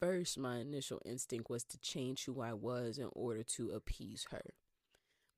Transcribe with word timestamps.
first, 0.00 0.38
my 0.38 0.58
initial 0.58 1.00
instinct 1.04 1.50
was 1.50 1.64
to 1.64 1.78
change 1.78 2.24
who 2.24 2.40
I 2.40 2.54
was 2.54 2.98
in 2.98 3.08
order 3.12 3.42
to 3.42 3.70
appease 3.70 4.26
her. 4.30 4.54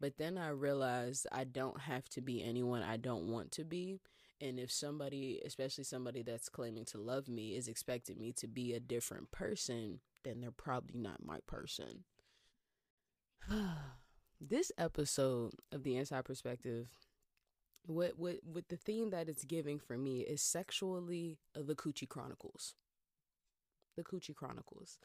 But 0.01 0.17
then 0.19 0.39
I 0.39 0.49
realized 0.49 1.27
I 1.31 1.45
don't 1.45 1.83
have 1.83 2.09
to 2.11 2.21
be 2.21 2.43
anyone 2.43 2.83
I 2.83 2.97
don't 2.97 3.31
want 3.31 3.53
to 3.53 3.65
be. 3.65 4.01
And 4.41 4.59
if 4.59 4.73
somebody, 4.73 5.41
especially 5.45 5.85
somebody 5.85 6.23
that's 6.23 6.49
claiming 6.49 6.85
to 6.87 6.99
love 6.99 7.29
me, 7.29 7.55
is 7.55 7.69
expecting 7.69 8.19
me 8.19 8.33
to 8.33 8.49
be 8.49 8.73
a 8.73 8.81
different 8.81 9.31
person, 9.31 10.01
then 10.25 10.41
they're 10.41 10.51
probably 10.51 10.99
not 10.99 11.25
my 11.25 11.39
person. 11.47 12.05
this 14.41 14.73
episode 14.77 15.53
of 15.71 15.85
the 15.85 15.97
Inside 15.97 16.25
Perspective, 16.25 16.89
what, 17.87 18.19
what, 18.19 18.39
what 18.43 18.69
the 18.69 18.77
theme 18.77 19.11
that 19.11 19.29
it's 19.29 19.45
giving 19.45 19.79
for 19.79 19.97
me 19.97 20.21
is 20.21 20.43
sexually 20.43 21.39
the 21.55 21.77
Coochie 21.77 22.09
Chronicles. 22.09 22.75
The 23.97 24.03
Coochie 24.03 24.35
Chronicles. 24.35 24.99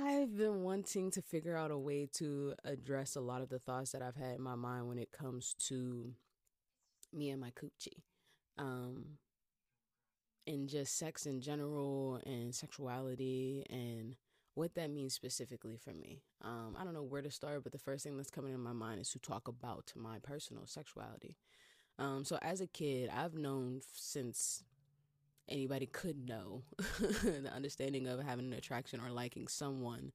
I've 0.00 0.36
been 0.36 0.62
wanting 0.62 1.10
to 1.12 1.22
figure 1.22 1.56
out 1.56 1.70
a 1.70 1.78
way 1.78 2.08
to 2.14 2.54
address 2.64 3.16
a 3.16 3.20
lot 3.20 3.40
of 3.40 3.48
the 3.48 3.58
thoughts 3.58 3.92
that 3.92 4.02
I've 4.02 4.16
had 4.16 4.36
in 4.36 4.42
my 4.42 4.54
mind 4.54 4.88
when 4.88 4.98
it 4.98 5.12
comes 5.12 5.54
to 5.68 6.12
me 7.12 7.30
and 7.30 7.40
my 7.40 7.50
coochie. 7.50 8.02
Um, 8.58 9.18
and 10.46 10.68
just 10.68 10.98
sex 10.98 11.26
in 11.26 11.40
general 11.40 12.20
and 12.26 12.54
sexuality 12.54 13.64
and 13.70 14.16
what 14.54 14.74
that 14.74 14.90
means 14.90 15.14
specifically 15.14 15.76
for 15.76 15.92
me. 15.92 16.22
Um, 16.42 16.76
I 16.78 16.84
don't 16.84 16.94
know 16.94 17.02
where 17.02 17.22
to 17.22 17.30
start, 17.30 17.62
but 17.62 17.72
the 17.72 17.78
first 17.78 18.02
thing 18.02 18.16
that's 18.16 18.30
coming 18.30 18.52
in 18.52 18.60
my 18.60 18.72
mind 18.72 19.00
is 19.00 19.10
to 19.10 19.18
talk 19.18 19.46
about 19.46 19.92
my 19.94 20.18
personal 20.18 20.66
sexuality. 20.66 21.36
Um, 21.98 22.24
so 22.24 22.38
as 22.42 22.60
a 22.60 22.66
kid, 22.66 23.10
I've 23.14 23.34
known 23.34 23.80
since 23.92 24.64
anybody 25.48 25.86
could 25.86 26.28
know 26.28 26.62
the 27.00 27.50
understanding 27.54 28.06
of 28.06 28.20
having 28.22 28.46
an 28.46 28.52
attraction 28.52 29.00
or 29.00 29.10
liking 29.10 29.48
someone 29.48 30.12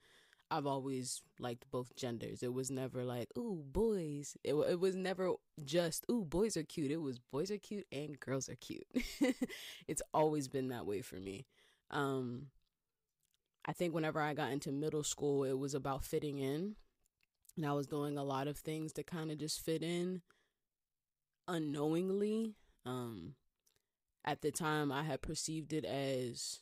I've 0.53 0.67
always 0.67 1.23
liked 1.39 1.65
both 1.71 1.95
genders. 1.95 2.43
It 2.43 2.53
was 2.53 2.69
never 2.69 3.03
like, 3.03 3.29
ooh, 3.35 3.63
boys. 3.71 4.37
It, 4.43 4.53
it 4.53 4.79
was 4.79 4.95
never 4.95 5.33
just, 5.65 6.05
ooh, 6.11 6.23
boys 6.23 6.55
are 6.57 6.63
cute. 6.63 6.91
It 6.91 7.01
was 7.01 7.17
boys 7.17 7.49
are 7.49 7.57
cute 7.57 7.87
and 7.91 8.19
girls 8.19 8.49
are 8.49 8.55
cute. 8.55 8.85
it's 9.87 10.03
always 10.13 10.47
been 10.47 10.67
that 10.67 10.85
way 10.85 11.01
for 11.01 11.15
me. 11.15 11.47
Um, 11.89 12.49
I 13.65 13.73
think 13.73 13.95
whenever 13.95 14.21
I 14.21 14.35
got 14.35 14.51
into 14.51 14.71
middle 14.71 15.03
school, 15.03 15.43
it 15.43 15.57
was 15.57 15.73
about 15.73 16.03
fitting 16.03 16.37
in. 16.37 16.75
And 17.57 17.65
I 17.65 17.73
was 17.73 17.87
doing 17.87 18.15
a 18.15 18.23
lot 18.23 18.47
of 18.47 18.57
things 18.57 18.93
to 18.93 19.03
kind 19.03 19.31
of 19.31 19.39
just 19.39 19.59
fit 19.59 19.81
in 19.81 20.21
unknowingly. 21.47 22.53
Um, 22.85 23.33
at 24.25 24.41
the 24.41 24.51
time 24.51 24.91
I 24.91 25.03
had 25.03 25.21
perceived 25.21 25.73
it 25.73 25.85
as 25.85 26.59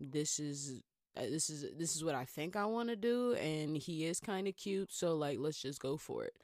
this 0.00 0.38
is 0.38 0.82
uh, 1.16 1.22
this 1.22 1.48
is 1.48 1.64
this 1.78 1.96
is 1.96 2.04
what 2.04 2.14
I 2.14 2.24
think 2.24 2.56
I 2.56 2.66
want 2.66 2.90
to 2.90 2.96
do 2.96 3.34
and 3.34 3.76
he 3.76 4.04
is 4.04 4.20
kind 4.20 4.46
of 4.46 4.56
cute 4.56 4.92
so 4.92 5.14
like 5.14 5.38
let's 5.38 5.60
just 5.60 5.80
go 5.80 5.96
for 5.96 6.24
it. 6.24 6.36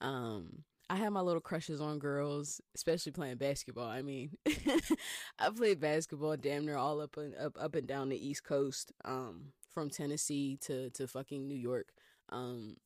Um 0.00 0.64
I 0.90 0.96
had 0.96 1.10
my 1.10 1.20
little 1.20 1.40
crushes 1.40 1.80
on 1.80 2.00
girls, 2.00 2.60
especially 2.74 3.12
playing 3.12 3.36
basketball. 3.36 3.88
I 3.88 4.02
mean, 4.02 4.36
I 5.38 5.50
played 5.56 5.78
basketball 5.78 6.36
damn 6.36 6.66
near 6.66 6.76
all 6.76 7.00
up 7.00 7.16
and 7.16 7.32
up 7.36 7.56
up 7.60 7.76
and 7.76 7.86
down 7.86 8.08
the 8.08 8.28
East 8.28 8.42
Coast, 8.42 8.90
um, 9.04 9.52
from 9.72 9.88
Tennessee 9.88 10.58
to 10.62 10.90
to 10.90 11.06
fucking 11.06 11.46
New 11.46 11.54
York. 11.54 11.92
Um, 12.30 12.76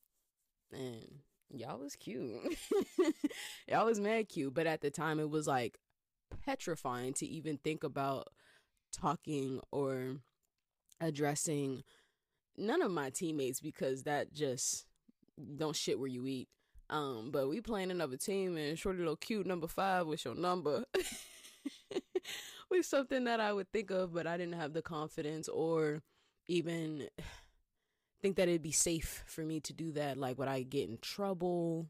and 0.71 1.07
y'all 1.51 1.79
was 1.79 1.97
cute. 1.97 2.31
y'all 3.69 3.87
was 3.87 4.01
mad 4.01 4.29
cute, 4.29 4.53
but 4.53 4.67
at 4.67 4.83
the 4.83 4.91
time 4.91 5.19
it 5.19 5.31
was 5.31 5.47
like 5.47 5.79
petrifying 6.45 7.15
to 7.15 7.27
even 7.27 7.59
think 7.59 7.85
about 7.85 8.29
talking 8.93 9.61
or 9.71 10.17
addressing 11.01 11.83
none 12.57 12.83
of 12.83 12.91
my 12.91 13.11
teammates 13.11 13.61
because 13.61 14.05
that 14.05 14.33
just 14.33 14.87
don't 15.57 15.77
shit 15.77 15.99
where 15.99 16.09
you 16.09 16.27
eat. 16.27 16.49
Um, 16.91 17.31
but 17.33 17.49
we 17.49 17.61
playing 17.61 17.91
another 17.91 18.17
team 18.17 18.57
and 18.57 18.79
shorty 18.79 18.99
little 18.99 19.17
cute 19.17 19.47
number 19.47 19.67
five 19.67 20.07
with 20.07 20.25
your 20.25 20.35
number 20.35 20.85
was 22.71 22.87
something 22.87 23.25
that 23.25 23.41
I 23.41 23.53
would 23.53 23.71
think 23.73 23.91
of, 23.91 24.13
but 24.13 24.27
I 24.27 24.37
didn't 24.37 24.55
have 24.55 24.73
the 24.73 24.83
confidence 24.83 25.49
or 25.49 26.03
even 26.47 27.09
think 28.23 28.37
that 28.37 28.49
it'd 28.49 28.63
be 28.63 28.73
safe 28.73 29.25
for 29.27 29.43
me 29.43 29.61
to 29.61 29.73
do 29.73 29.93
that. 29.93 30.17
Like, 30.17 30.39
would 30.39 30.49
I 30.49 30.63
get 30.63 30.89
in 30.89 30.99
trouble? 30.99 31.89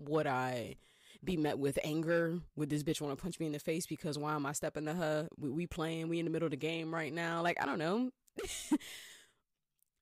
Would 0.00 0.26
I 0.26 0.76
be 1.24 1.36
met 1.36 1.58
with 1.58 1.78
anger? 1.84 2.38
Would 2.56 2.70
this 2.70 2.82
bitch 2.82 3.00
want 3.00 3.16
to 3.16 3.22
punch 3.22 3.40
me 3.40 3.46
in 3.46 3.52
the 3.52 3.58
face 3.58 3.86
because 3.86 4.18
why 4.18 4.34
am 4.34 4.46
I 4.46 4.52
stepping 4.52 4.86
to 4.86 4.94
her? 4.94 5.28
We, 5.38 5.50
we 5.50 5.66
playing, 5.66 6.08
we 6.08 6.18
in 6.18 6.24
the 6.24 6.30
middle 6.30 6.46
of 6.46 6.52
the 6.52 6.56
game 6.56 6.94
right 6.94 7.12
now. 7.12 7.42
Like, 7.42 7.60
I 7.60 7.66
don't 7.66 7.78
know. 7.78 8.10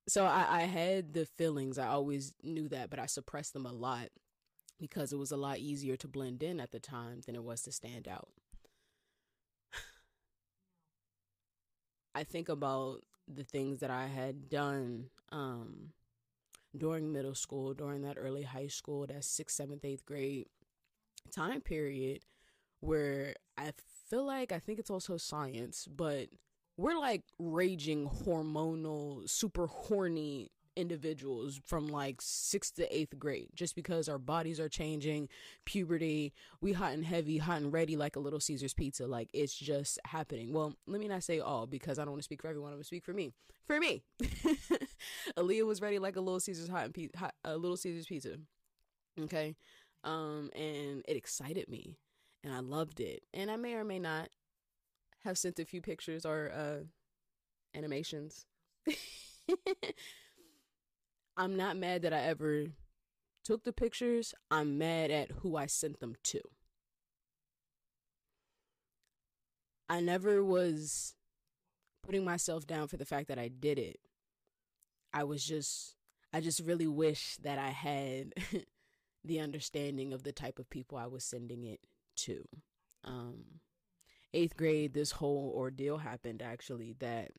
so 0.07 0.25
I, 0.25 0.45
I 0.49 0.61
had 0.61 1.13
the 1.13 1.25
feelings. 1.25 1.77
I 1.77 1.87
always 1.87 2.33
knew 2.43 2.67
that, 2.69 2.89
but 2.89 2.99
I 2.99 3.05
suppressed 3.05 3.53
them 3.53 3.65
a 3.65 3.71
lot 3.71 4.09
because 4.79 5.13
it 5.13 5.17
was 5.17 5.31
a 5.31 5.37
lot 5.37 5.59
easier 5.59 5.95
to 5.97 6.07
blend 6.07 6.43
in 6.43 6.59
at 6.59 6.71
the 6.71 6.79
time 6.79 7.21
than 7.25 7.35
it 7.35 7.43
was 7.43 7.61
to 7.63 7.71
stand 7.71 8.07
out. 8.07 8.29
I 12.15 12.23
think 12.23 12.49
about 12.49 13.01
the 13.27 13.43
things 13.43 13.79
that 13.79 13.91
I 13.91 14.07
had 14.07 14.49
done 14.49 15.09
um, 15.31 15.93
during 16.77 17.13
middle 17.13 17.35
school, 17.35 17.73
during 17.73 18.01
that 18.01 18.17
early 18.17 18.43
high 18.43 18.67
school, 18.67 19.07
that 19.07 19.23
sixth, 19.23 19.55
seventh, 19.55 19.85
eighth 19.85 20.05
grade 20.05 20.47
time 21.31 21.61
period 21.61 22.23
where 22.79 23.35
I 23.57 23.71
feel 24.09 24.25
like 24.25 24.51
I 24.51 24.59
think 24.59 24.79
it's 24.79 24.89
also 24.89 25.17
science, 25.17 25.87
but 25.89 26.27
we're 26.77 26.97
like 26.97 27.21
raging 27.39 28.09
hormonal, 28.09 29.29
super 29.29 29.67
horny 29.67 30.49
individuals 30.75 31.61
from 31.65 31.87
like 31.87 32.17
sixth 32.19 32.75
to 32.75 32.95
eighth 32.95 33.17
grade 33.19 33.49
just 33.53 33.75
because 33.75 34.09
our 34.09 34.17
bodies 34.17 34.59
are 34.59 34.69
changing, 34.69 35.29
puberty, 35.65 36.33
we 36.61 36.73
hot 36.73 36.93
and 36.93 37.05
heavy, 37.05 37.37
hot 37.37 37.61
and 37.61 37.71
ready 37.71 37.95
like 37.95 38.15
a 38.15 38.19
little 38.19 38.39
Caesar's 38.39 38.73
pizza. 38.73 39.05
Like 39.05 39.29
it's 39.33 39.55
just 39.55 39.99
happening. 40.05 40.51
Well, 40.51 40.73
let 40.87 40.99
me 40.99 41.07
not 41.07 41.23
say 41.23 41.39
all 41.39 41.67
because 41.67 41.99
I 41.99 42.03
don't 42.03 42.11
want 42.11 42.21
to 42.21 42.25
speak 42.25 42.41
for 42.41 42.47
everyone. 42.47 42.71
i'm 42.71 42.77
gonna 42.77 42.83
speak 42.83 43.05
for 43.05 43.13
me. 43.13 43.33
For 43.65 43.79
me, 43.79 44.03
Aaliyah 45.37 45.65
was 45.65 45.81
ready 45.81 45.99
like 45.99 46.17
a 46.17 46.21
little 46.21 46.39
Caesar's 46.39 46.67
hot 46.67 46.85
and 46.85 46.93
pe- 46.93 47.09
hot, 47.15 47.33
a 47.45 47.55
little 47.55 47.77
Caesar's 47.77 48.05
pizza. 48.05 48.35
Okay. 49.19 49.55
Um, 50.03 50.49
and 50.53 51.03
it 51.07 51.15
excited 51.15 51.69
me 51.69 51.97
and 52.43 52.53
I 52.53 52.59
loved 52.59 52.99
it. 52.99 53.23
And 53.33 53.49
I 53.49 53.55
may 53.55 53.73
or 53.73 53.83
may 53.83 53.99
not 53.99 54.29
have 55.23 55.37
sent 55.37 55.59
a 55.59 55.65
few 55.65 55.81
pictures 55.81 56.25
or 56.25 56.51
uh, 56.53 56.79
animations. 57.77 58.45
I'm 61.37 61.55
not 61.55 61.77
mad 61.77 62.01
that 62.03 62.13
I 62.13 62.19
ever 62.19 62.65
took 63.43 63.63
the 63.63 63.73
pictures. 63.73 64.33
I'm 64.51 64.77
mad 64.77 65.09
at 65.09 65.31
who 65.31 65.55
I 65.55 65.65
sent 65.65 65.99
them 65.99 66.15
to. 66.25 66.41
I 69.89 69.99
never 69.99 70.43
was 70.43 71.15
putting 72.03 72.25
myself 72.25 72.67
down 72.67 72.87
for 72.87 72.97
the 72.97 73.05
fact 73.05 73.27
that 73.29 73.39
I 73.39 73.47
did 73.47 73.79
it. 73.79 73.99
I 75.13 75.23
was 75.23 75.43
just, 75.43 75.95
I 76.33 76.41
just 76.41 76.59
really 76.61 76.87
wish 76.87 77.37
that 77.37 77.59
I 77.59 77.69
had 77.69 78.33
the 79.23 79.39
understanding 79.39 80.13
of 80.13 80.23
the 80.23 80.31
type 80.31 80.59
of 80.59 80.69
people 80.69 80.97
I 80.97 81.07
was 81.07 81.23
sending 81.23 81.63
it 81.63 81.79
to. 82.17 82.47
Um, 83.03 83.59
eighth 84.33 84.57
grade, 84.57 84.93
this 84.93 85.11
whole 85.11 85.53
ordeal 85.55 85.99
happened 85.99 86.41
actually 86.41 86.95
that 86.99 87.31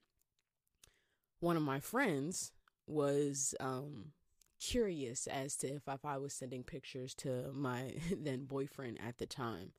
one 1.41 1.57
of 1.57 1.63
my 1.63 1.81
friends 1.81 2.53
was 2.87 3.55
um, 3.61 4.13
curious 4.61 5.27
as 5.27 5.57
to 5.57 5.69
if, 5.69 5.83
if 5.89 6.05
I 6.05 6.17
was 6.17 6.33
sending 6.33 6.63
pictures 6.63 7.15
to 7.17 7.51
my 7.53 7.95
then 8.17 8.45
boyfriend 8.45 8.99
at 9.07 9.19
the 9.19 9.27
time. 9.27 9.73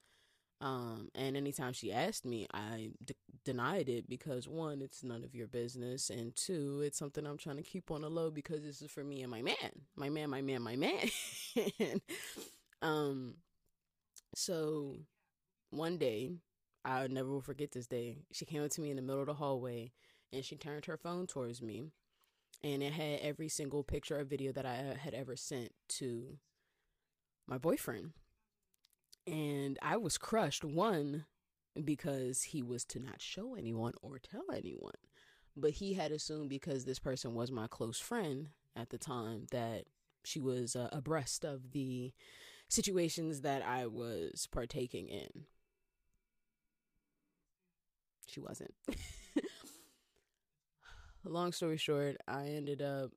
Um, 0.61 1.09
and 1.13 1.35
anytime 1.35 1.73
she 1.73 1.91
asked 1.91 2.25
me, 2.25 2.47
I 2.53 2.91
d- 3.03 3.15
denied 3.43 3.89
it 3.89 4.09
because 4.09 4.47
one, 4.47 4.81
it's 4.81 5.03
none 5.03 5.23
of 5.23 5.35
your 5.35 5.47
business, 5.47 6.09
and 6.09 6.35
two, 6.35 6.81
it's 6.83 6.97
something 6.97 7.25
I'm 7.25 7.37
trying 7.37 7.57
to 7.57 7.63
keep 7.63 7.91
on 7.91 8.01
the 8.01 8.09
low 8.09 8.31
because 8.31 8.63
this 8.63 8.81
is 8.81 8.89
for 8.89 9.03
me 9.03 9.21
and 9.21 9.29
my 9.29 9.41
man, 9.41 9.55
my 9.95 10.09
man, 10.09 10.29
my 10.29 10.41
man, 10.41 10.61
my 10.61 10.75
man. 10.75 11.09
and, 11.79 12.01
um, 12.81 13.35
so 14.33 14.95
one 15.71 15.97
day, 15.97 16.37
I 16.85 17.07
never 17.07 17.29
will 17.29 17.41
forget 17.41 17.71
this 17.71 17.87
day. 17.87 18.19
She 18.31 18.45
came 18.45 18.63
up 18.63 18.71
to 18.71 18.81
me 18.81 18.91
in 18.91 18.95
the 18.95 19.01
middle 19.01 19.21
of 19.21 19.27
the 19.27 19.33
hallway, 19.33 19.91
and 20.31 20.45
she 20.45 20.55
turned 20.55 20.85
her 20.85 20.97
phone 20.97 21.27
towards 21.27 21.61
me, 21.61 21.91
and 22.63 22.81
it 22.81 22.93
had 22.93 23.19
every 23.19 23.49
single 23.49 23.83
picture 23.83 24.19
or 24.19 24.23
video 24.23 24.53
that 24.53 24.65
I 24.65 24.97
had 24.99 25.13
ever 25.13 25.35
sent 25.35 25.71
to 25.89 26.37
my 27.45 27.57
boyfriend 27.57 28.13
and 29.27 29.77
I 29.81 29.97
was 29.97 30.17
crushed, 30.17 30.63
one, 30.63 31.25
because 31.83 32.43
he 32.43 32.61
was 32.61 32.85
to 32.85 32.99
not 32.99 33.21
show 33.21 33.55
anyone 33.55 33.93
or 34.01 34.19
tell 34.19 34.45
anyone. 34.53 34.93
But 35.57 35.71
he 35.71 35.93
had 35.93 36.11
assumed 36.11 36.49
because 36.49 36.85
this 36.85 36.99
person 36.99 37.33
was 37.33 37.51
my 37.51 37.67
close 37.67 37.99
friend 37.99 38.49
at 38.75 38.89
the 38.89 38.97
time 38.97 39.47
that 39.51 39.85
she 40.23 40.39
was 40.39 40.75
uh, 40.75 40.89
abreast 40.91 41.45
of 41.45 41.71
the 41.71 42.13
situations 42.67 43.41
that 43.41 43.61
I 43.61 43.87
was 43.87 44.47
partaking 44.51 45.07
in. 45.07 45.45
She 48.27 48.39
wasn't. 48.39 48.73
Long 51.23 51.51
story 51.51 51.77
short, 51.77 52.17
I 52.27 52.47
ended 52.47 52.81
up 52.81 53.11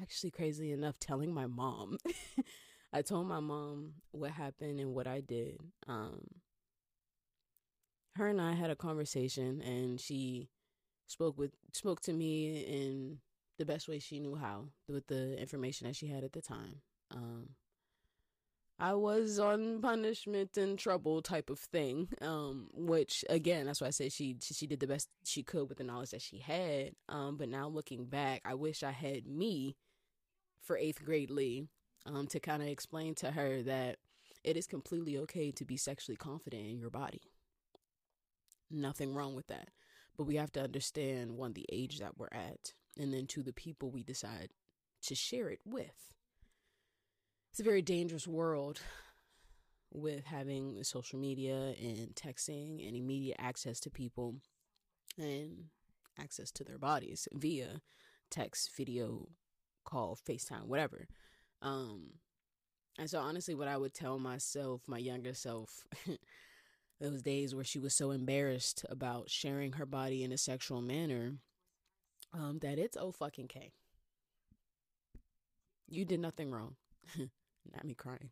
actually 0.00 0.30
crazy 0.30 0.72
enough 0.72 0.98
telling 0.98 1.32
my 1.32 1.46
mom. 1.46 1.98
I 2.92 3.02
told 3.02 3.26
my 3.26 3.40
mom 3.40 3.94
what 4.12 4.30
happened 4.30 4.80
and 4.80 4.94
what 4.94 5.06
I 5.06 5.20
did. 5.20 5.58
Um, 5.86 6.22
her 8.16 8.28
and 8.28 8.40
I 8.40 8.54
had 8.54 8.70
a 8.70 8.76
conversation, 8.76 9.60
and 9.60 10.00
she 10.00 10.48
spoke 11.06 11.38
with 11.38 11.52
spoke 11.72 12.00
to 12.02 12.12
me 12.12 12.64
in 12.64 13.18
the 13.58 13.64
best 13.64 13.88
way 13.88 13.98
she 13.98 14.20
knew 14.20 14.36
how 14.36 14.66
with 14.88 15.06
the 15.08 15.38
information 15.38 15.86
that 15.86 15.96
she 15.96 16.08
had 16.08 16.24
at 16.24 16.32
the 16.32 16.42
time. 16.42 16.82
Um, 17.10 17.50
I 18.80 18.94
was 18.94 19.40
on 19.40 19.80
punishment 19.80 20.56
and 20.56 20.78
trouble 20.78 21.20
type 21.20 21.50
of 21.50 21.58
thing. 21.58 22.08
Um, 22.20 22.68
which 22.72 23.24
again, 23.28 23.66
that's 23.66 23.80
why 23.80 23.88
I 23.88 23.90
said 23.90 24.12
she 24.12 24.36
she 24.40 24.66
did 24.66 24.80
the 24.80 24.86
best 24.86 25.08
she 25.24 25.42
could 25.42 25.68
with 25.68 25.78
the 25.78 25.84
knowledge 25.84 26.10
that 26.10 26.22
she 26.22 26.38
had. 26.38 26.92
Um, 27.08 27.36
but 27.36 27.48
now 27.48 27.68
looking 27.68 28.06
back, 28.06 28.42
I 28.44 28.54
wish 28.54 28.82
I 28.82 28.92
had 28.92 29.26
me 29.26 29.76
for 30.62 30.76
eighth 30.76 31.04
grade 31.04 31.30
Lee, 31.30 31.68
um, 32.08 32.26
to 32.28 32.40
kind 32.40 32.62
of 32.62 32.68
explain 32.68 33.14
to 33.16 33.30
her 33.32 33.62
that 33.62 33.96
it 34.44 34.56
is 34.56 34.66
completely 34.66 35.18
okay 35.18 35.50
to 35.52 35.64
be 35.64 35.76
sexually 35.76 36.16
confident 36.16 36.66
in 36.66 36.78
your 36.78 36.90
body. 36.90 37.20
Nothing 38.70 39.14
wrong 39.14 39.34
with 39.34 39.46
that. 39.48 39.68
But 40.16 40.24
we 40.24 40.36
have 40.36 40.52
to 40.52 40.62
understand 40.62 41.36
one, 41.36 41.52
the 41.52 41.66
age 41.70 41.98
that 42.00 42.18
we're 42.18 42.28
at, 42.32 42.72
and 42.98 43.12
then 43.12 43.26
two, 43.26 43.42
the 43.42 43.52
people 43.52 43.90
we 43.90 44.02
decide 44.02 44.50
to 45.02 45.14
share 45.14 45.48
it 45.48 45.60
with. 45.64 46.14
It's 47.50 47.60
a 47.60 47.64
very 47.64 47.82
dangerous 47.82 48.26
world 48.26 48.80
with 49.92 50.24
having 50.24 50.82
social 50.82 51.18
media 51.18 51.74
and 51.80 52.14
texting 52.14 52.86
and 52.86 52.96
immediate 52.96 53.36
access 53.38 53.80
to 53.80 53.90
people 53.90 54.36
and 55.16 55.64
access 56.20 56.50
to 56.52 56.64
their 56.64 56.78
bodies 56.78 57.28
via 57.32 57.80
text, 58.30 58.70
video, 58.76 59.28
call, 59.84 60.18
FaceTime, 60.28 60.66
whatever. 60.66 61.06
Um, 61.62 62.12
and 62.98 63.08
so 63.08 63.20
honestly, 63.20 63.54
what 63.54 63.68
I 63.68 63.76
would 63.76 63.94
tell 63.94 64.18
myself, 64.18 64.82
my 64.86 64.98
younger 64.98 65.34
self, 65.34 65.86
those 67.00 67.22
days 67.22 67.54
where 67.54 67.64
she 67.64 67.78
was 67.78 67.94
so 67.94 68.10
embarrassed 68.10 68.84
about 68.88 69.30
sharing 69.30 69.72
her 69.72 69.86
body 69.86 70.24
in 70.24 70.32
a 70.32 70.38
sexual 70.38 70.82
manner, 70.82 71.34
um, 72.32 72.58
that 72.60 72.78
it's 72.78 72.96
oh 72.96 73.12
fucking 73.12 73.48
K. 73.48 73.72
You 75.88 76.04
did 76.04 76.20
nothing 76.20 76.50
wrong. 76.50 76.76
Not 77.18 77.84
me 77.84 77.94
crying. 77.94 78.30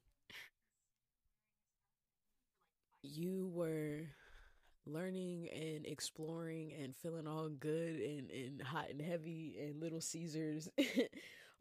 You 3.02 3.50
were 3.55 4.08
learning 4.84 5.49
and 5.52 5.87
exploring 5.87 6.73
and 6.81 6.94
feeling 6.96 7.26
all 7.26 7.49
good 7.49 8.00
and, 8.00 8.31
and 8.31 8.62
hot 8.62 8.90
and 8.90 9.00
heavy 9.00 9.56
and 9.61 9.81
little 9.81 10.00
Caesars 10.00 10.69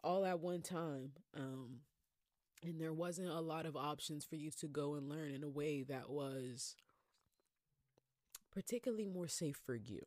all 0.03 0.25
at 0.25 0.39
one 0.39 0.62
time. 0.62 1.12
Um, 1.36 1.81
and 2.63 2.80
there 2.80 2.94
wasn't 2.94 3.30
a 3.30 3.42
lot 3.42 3.65
of 3.65 3.75
options 3.75 4.25
for 4.25 4.36
you 4.36 4.51
to 4.59 4.68
go 4.68 4.95
and 4.95 5.09
learn 5.09 5.31
in 5.31 5.44
a 5.44 5.50
way 5.50 5.83
that 5.83 6.09
was 6.09 6.75
particularly 8.51 9.06
more 9.06 9.27
safe 9.27 9.59
for 9.65 9.75
you. 9.75 10.01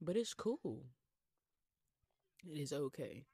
But 0.00 0.16
it's 0.16 0.34
cool. 0.34 0.84
It 2.50 2.58
is 2.58 2.72
okay. 2.72 3.24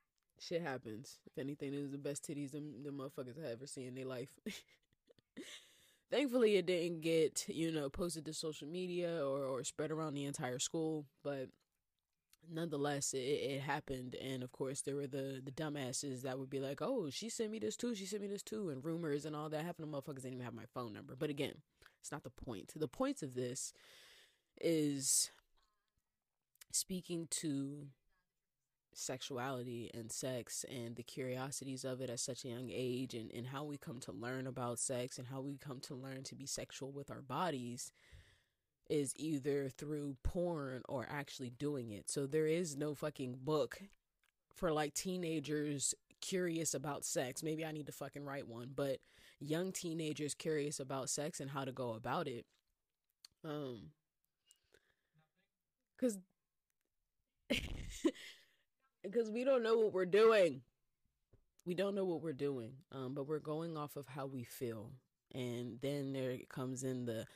Shit 0.41 0.63
happens. 0.63 1.19
If 1.27 1.39
anything, 1.39 1.75
it 1.75 1.81
was 1.81 1.91
the 1.91 1.99
best 1.99 2.27
titties 2.27 2.53
them, 2.53 2.83
them 2.83 2.99
motherfuckers 2.99 3.37
have 3.37 3.53
ever 3.53 3.67
seen 3.67 3.89
in 3.89 3.95
their 3.95 4.07
life. 4.07 4.31
Thankfully, 6.11 6.57
it 6.57 6.67
didn't 6.67 7.01
get, 7.01 7.45
you 7.49 7.73
know, 7.73 7.89
posted 7.89 8.25
to 8.27 8.33
social 8.33 8.69
media 8.69 9.25
or, 9.25 9.45
or 9.45 9.65
spread 9.65 9.91
around 9.91 10.15
the 10.15 10.25
entire 10.25 10.59
school. 10.59 11.07
But 11.23 11.49
nonetheless, 12.53 13.15
it, 13.15 13.19
it 13.19 13.61
happened. 13.61 14.15
And 14.15 14.43
of 14.43 14.53
course, 14.53 14.81
there 14.81 14.97
were 14.97 15.07
the, 15.07 15.41
the 15.45 15.51
dumbasses 15.51 16.23
that 16.23 16.39
would 16.39 16.51
be 16.51 16.61
like, 16.61 16.81
oh, 16.81 17.11
she 17.11 17.29
sent 17.29 17.51
me 17.51 17.59
this 17.59 17.77
too. 17.77 17.95
She 17.95 18.07
sent 18.07 18.23
me 18.23 18.29
this 18.29 18.43
too. 18.43 18.71
And 18.71 18.85
rumors 18.85 19.25
and 19.25 19.35
all 19.35 19.49
that. 19.51 19.65
Half 19.65 19.79
of 19.79 19.91
the 19.91 19.97
motherfuckers 19.97 20.23
didn't 20.23 20.35
even 20.35 20.45
have 20.45 20.55
my 20.55 20.67
phone 20.73 20.93
number. 20.93 21.15
But 21.19 21.31
again, 21.31 21.55
it's 22.01 22.13
not 22.13 22.25
the 22.25 22.31
point. 22.31 22.73
The 22.77 22.89
point 22.89 23.23
of 23.23 23.35
this 23.35 23.73
is 24.61 25.31
speaking 26.73 27.29
to 27.31 27.87
sexuality 28.97 29.91
and 29.93 30.11
sex 30.11 30.65
and 30.71 30.97
the 30.97 31.03
curiosities 31.03 31.85
of 31.85 32.01
it 32.01 32.11
at 32.11 32.21
such 32.21 32.45
a 32.45 32.49
young 32.49 32.71
age 32.73 33.15
and, 33.15 33.31
and 33.33 33.49
how 33.49 33.65
we 33.65 33.77
come 33.77 33.99
to 34.01 34.13
learn 34.13 34.47
about 34.47 34.79
sex 34.79 35.19
and 35.19 35.27
how 35.29 35.41
we 35.41 35.57
come 35.57 35.81
to 35.81 35.95
learn 35.95 36.23
to 36.23 36.35
be 36.35 36.47
sexual 36.47 36.93
with 36.93 37.11
our 37.11 37.21
bodies 37.21 37.93
is 38.89 39.13
either 39.17 39.69
through 39.69 40.17
porn 40.23 40.83
or 40.89 41.07
actually 41.09 41.51
doing 41.51 41.91
it. 41.91 42.11
So 42.11 42.27
there 42.27 42.47
is 42.47 42.77
no 42.77 42.95
fucking 42.95 43.39
book 43.43 43.81
for 44.55 44.73
like 44.73 44.95
teenagers 44.95 45.95
curious 46.21 46.75
about 46.75 47.05
sex. 47.05 47.43
Maybe 47.43 47.65
I 47.65 47.73
need 47.73 47.87
to 47.87 47.93
fucking 47.93 48.25
write 48.25 48.49
one, 48.49 48.71
but 48.75 48.99
young 49.41 49.73
teenagers 49.73 50.35
curious 50.35 50.81
about 50.81 51.11
sex 51.11 51.41
and 51.41 51.51
how 51.51 51.65
to 51.65 51.73
go 51.73 51.93
about 51.95 52.29
it. 52.29 52.47
Um 53.45 53.91
cuz 55.99 56.19
because 59.03 59.31
we 59.33 59.45
don't 59.45 59.63
know 59.63 59.79
what 59.79 59.93
we're 59.93 60.07
doing. 60.07 60.63
We 61.67 61.75
don't 61.75 61.95
know 61.95 62.05
what 62.05 62.23
we're 62.23 62.33
doing, 62.33 62.73
um, 62.93 63.15
but 63.15 63.27
we're 63.27 63.39
going 63.39 63.77
off 63.77 63.97
of 63.97 64.07
how 64.09 64.27
we 64.27 64.45
feel. 64.45 64.93
And 65.35 65.79
then 65.81 66.13
there 66.13 66.37
comes 66.49 66.85
in 66.85 67.07
the 67.07 67.27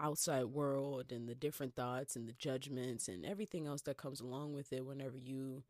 outside 0.00 0.44
world 0.44 1.12
and 1.12 1.28
the 1.28 1.34
different 1.34 1.74
thoughts 1.74 2.16
and 2.16 2.28
the 2.28 2.32
judgments 2.32 3.08
and 3.08 3.24
everything 3.24 3.66
else 3.66 3.82
that 3.82 3.96
comes 3.96 4.20
along 4.20 4.54
with 4.54 4.72
it 4.72 4.86
whenever 4.86 5.16
you 5.16 5.62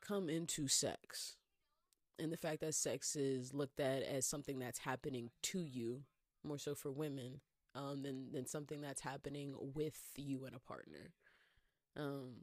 come 0.00 0.28
into 0.28 0.68
sex. 0.68 1.36
And 2.18 2.32
the 2.32 2.36
fact 2.36 2.60
that 2.60 2.74
sex 2.74 3.14
is 3.16 3.54
looked 3.54 3.80
at 3.80 4.02
as 4.02 4.26
something 4.26 4.58
that's 4.58 4.80
happening 4.80 5.30
to 5.44 5.60
you, 5.60 6.02
more 6.44 6.58
so 6.58 6.74
for 6.74 6.90
women, 6.90 7.40
um, 7.74 8.02
than, 8.02 8.32
than 8.32 8.46
something 8.46 8.80
that's 8.80 9.02
happening 9.02 9.54
with 9.56 10.00
you 10.16 10.44
and 10.44 10.54
a 10.54 10.58
partner. 10.58 11.12
Um, 11.96 12.34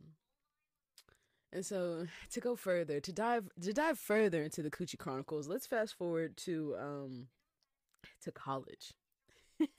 and 1.52 1.66
so 1.66 2.08
to 2.32 2.40
go 2.40 2.56
further, 2.56 3.00
to 3.00 3.14
dive 3.14 3.50
to 3.62 3.72
dive 3.74 3.98
further 3.98 4.44
into 4.44 4.62
the 4.62 4.70
Coochie 4.70 4.98
Chronicles, 4.98 5.48
let's 5.48 5.66
fast 5.66 5.98
forward 5.98 6.36
to 6.38 6.76
um 6.78 7.28
to 8.22 8.32
college. 8.32 8.94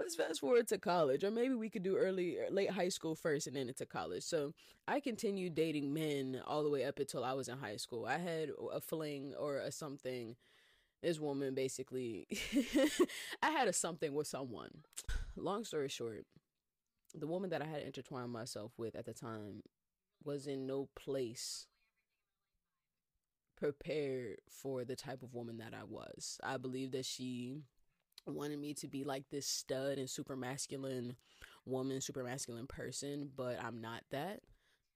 let's 0.00 0.16
fast 0.16 0.40
forward 0.40 0.66
to 0.66 0.78
college 0.78 1.22
or 1.22 1.30
maybe 1.30 1.54
we 1.54 1.68
could 1.68 1.82
do 1.82 1.96
early 1.96 2.38
er, 2.38 2.46
late 2.50 2.70
high 2.70 2.88
school 2.88 3.14
first 3.14 3.46
and 3.46 3.54
then 3.54 3.68
into 3.68 3.84
college. 3.84 4.22
So 4.22 4.54
i 4.88 4.98
continued 4.98 5.54
dating 5.54 5.92
men 5.92 6.40
all 6.46 6.62
the 6.62 6.70
way 6.70 6.84
up 6.84 6.98
until 6.98 7.22
i 7.22 7.34
was 7.34 7.48
in 7.48 7.58
high 7.58 7.76
school. 7.76 8.06
I 8.06 8.18
had 8.18 8.50
a 8.72 8.80
fling 8.80 9.34
or 9.38 9.58
a 9.58 9.70
something. 9.70 10.36
This 11.02 11.20
woman 11.20 11.54
basically 11.54 12.26
i 13.42 13.50
had 13.50 13.68
a 13.68 13.72
something 13.72 14.14
with 14.14 14.26
someone. 14.26 14.70
Long 15.36 15.64
story 15.64 15.88
short 15.88 16.24
the 17.14 17.26
woman 17.26 17.50
that 17.50 17.60
i 17.60 17.66
had 17.66 17.82
intertwined 17.82 18.30
myself 18.30 18.72
with 18.78 18.94
at 18.94 19.04
the 19.04 19.12
time 19.12 19.62
was 20.24 20.46
in 20.46 20.66
no 20.66 20.88
place 20.94 21.66
prepared 23.60 24.38
for 24.48 24.84
the 24.84 24.96
type 24.96 25.22
of 25.22 25.34
woman 25.34 25.58
that 25.58 25.74
I 25.74 25.84
was. 25.84 26.38
I 26.42 26.56
believe 26.56 26.92
that 26.92 27.04
she 27.04 27.64
wanted 28.26 28.58
me 28.58 28.74
to 28.74 28.88
be 28.88 29.04
like 29.04 29.24
this 29.30 29.46
stud 29.46 29.98
and 29.98 30.08
super 30.08 30.36
masculine 30.36 31.16
woman, 31.66 32.00
super 32.00 32.24
masculine 32.24 32.66
person, 32.66 33.30
but 33.34 33.62
I'm 33.62 33.80
not 33.80 34.02
that. 34.10 34.40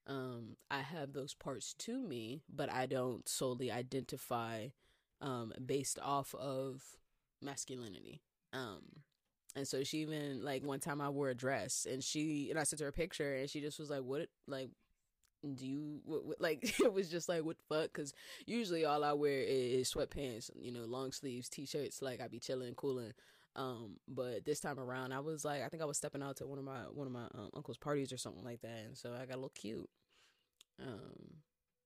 Um, 0.07 0.57
I 0.69 0.81
have 0.81 1.13
those 1.13 1.33
parts 1.33 1.73
to 1.79 1.99
me, 1.99 2.43
but 2.53 2.71
I 2.71 2.85
don't 2.85 3.27
solely 3.27 3.71
identify 3.71 4.67
um, 5.21 5.53
based 5.65 5.99
off 6.01 6.35
of 6.35 6.83
masculinity. 7.41 8.21
Um, 8.53 8.83
and 9.55 9.67
so 9.67 9.83
she 9.83 9.99
even 9.99 10.43
like 10.43 10.63
one 10.63 10.79
time 10.79 11.01
I 11.01 11.09
wore 11.09 11.29
a 11.29 11.35
dress 11.35 11.87
and 11.89 12.03
she 12.03 12.49
and 12.49 12.59
I 12.59 12.63
sent 12.63 12.81
her 12.81 12.87
a 12.87 12.93
picture 12.93 13.35
and 13.35 13.49
she 13.49 13.61
just 13.61 13.79
was 13.79 13.89
like, 13.89 14.01
"What? 14.01 14.27
Like, 14.47 14.69
do 15.53 15.67
you 15.67 15.99
what, 16.05 16.25
what, 16.25 16.41
like 16.41 16.79
it 16.79 16.93
was 16.93 17.09
just 17.09 17.29
like 17.29 17.43
what 17.43 17.57
the 17.57 17.75
fuck? 17.75 17.93
Because 17.93 18.13
usually 18.45 18.85
all 18.85 19.03
i 19.03 19.13
wear 19.13 19.41
is, 19.41 19.93
sweatpants 19.93 20.49
you 20.59 20.71
know 20.71 20.85
long 20.85 21.11
sleeves 21.11 21.49
t-shirts 21.49 22.01
like 22.01 22.21
I'd 22.21 22.31
be 22.31 22.39
chilling 22.39 22.73
cooling. 22.75 23.13
Um 23.55 23.97
but 24.07 24.45
this 24.45 24.59
time 24.59 24.79
around 24.79 25.13
i 25.13 25.19
was 25.19 25.45
like 25.45 25.63
i 25.63 25.67
think 25.67 25.81
i 25.81 25.85
was 25.85 25.97
stepping 25.97 26.23
out 26.23 26.37
to 26.37 26.47
one 26.47 26.57
of 26.59 26.65
my 26.65 26.79
one 26.93 27.07
of 27.07 27.13
my 27.13 27.25
um, 27.35 27.49
uncle's 27.53 27.77
parties 27.77 28.11
or 28.11 28.17
something 28.17 28.43
like 28.43 28.61
that 28.61 28.83
and 28.85 28.97
so 28.97 29.13
i 29.13 29.25
got 29.25 29.35
a 29.35 29.37
little 29.37 29.51
cute. 29.55 29.89
Um 30.81 31.35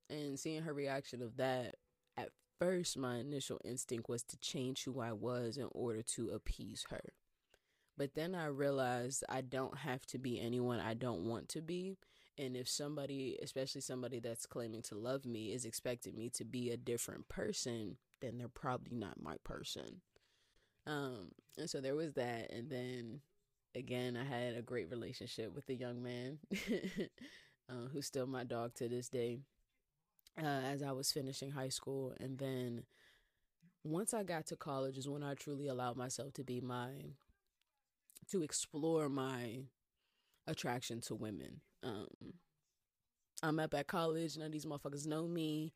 and 0.09 0.39
seeing 0.39 0.63
her 0.63 0.73
reaction 0.73 1.21
of 1.21 1.37
that 1.37 1.75
at 2.17 2.29
first 2.59 2.97
my 2.97 3.17
initial 3.17 3.59
instinct 3.63 4.09
was 4.09 4.23
to 4.23 4.37
change 4.37 4.83
who 4.83 4.99
i 4.99 5.11
was 5.11 5.57
in 5.57 5.67
order 5.71 6.01
to 6.01 6.29
appease 6.29 6.85
her. 6.89 7.13
But 7.97 8.15
then 8.15 8.33
i 8.33 8.45
realized 8.45 9.23
i 9.29 9.41
don't 9.41 9.79
have 9.79 10.05
to 10.07 10.17
be 10.17 10.39
anyone 10.39 10.79
i 10.79 10.93
don't 10.93 11.25
want 11.25 11.49
to 11.49 11.61
be 11.61 11.97
and 12.39 12.55
if 12.55 12.69
somebody, 12.69 13.37
especially 13.43 13.81
somebody 13.81 14.19
that's 14.19 14.45
claiming 14.45 14.81
to 14.83 14.95
love 14.95 15.25
me, 15.25 15.51
is 15.51 15.65
expecting 15.65 16.15
me 16.15 16.29
to 16.29 16.45
be 16.45 16.71
a 16.71 16.77
different 16.77 17.27
person, 17.27 17.97
then 18.21 18.37
they're 18.37 18.47
probably 18.47 18.95
not 18.95 19.21
my 19.21 19.35
person. 19.43 20.01
Um, 20.87 21.31
and 21.57 21.69
so 21.69 21.81
there 21.81 21.95
was 21.95 22.13
that. 22.13 22.51
And 22.51 22.69
then 22.69 23.19
again, 23.75 24.15
I 24.15 24.23
had 24.23 24.55
a 24.55 24.61
great 24.61 24.89
relationship 24.89 25.53
with 25.53 25.67
a 25.67 25.75
young 25.75 26.01
man 26.01 26.39
uh, 27.69 27.89
who's 27.91 28.05
still 28.05 28.25
my 28.25 28.45
dog 28.45 28.73
to 28.75 28.87
this 28.87 29.09
day. 29.09 29.41
Uh, 30.41 30.61
as 30.71 30.81
I 30.81 30.93
was 30.93 31.11
finishing 31.11 31.51
high 31.51 31.69
school, 31.69 32.13
and 32.17 32.37
then 32.37 32.83
once 33.83 34.13
I 34.13 34.23
got 34.23 34.45
to 34.47 34.55
college 34.55 34.97
is 34.97 35.09
when 35.09 35.21
I 35.23 35.33
truly 35.33 35.67
allowed 35.67 35.97
myself 35.97 36.31
to 36.33 36.45
be 36.45 36.61
my 36.61 36.91
to 38.31 38.41
explore 38.41 39.09
my 39.09 39.63
attraction 40.47 41.01
to 41.01 41.15
women. 41.15 41.59
Um, 41.83 42.33
I'm 43.41 43.59
up 43.59 43.73
at 43.73 43.87
college, 43.87 44.37
none 44.37 44.47
of 44.47 44.51
these 44.51 44.65
motherfuckers 44.65 45.07
know 45.07 45.27
me. 45.27 45.73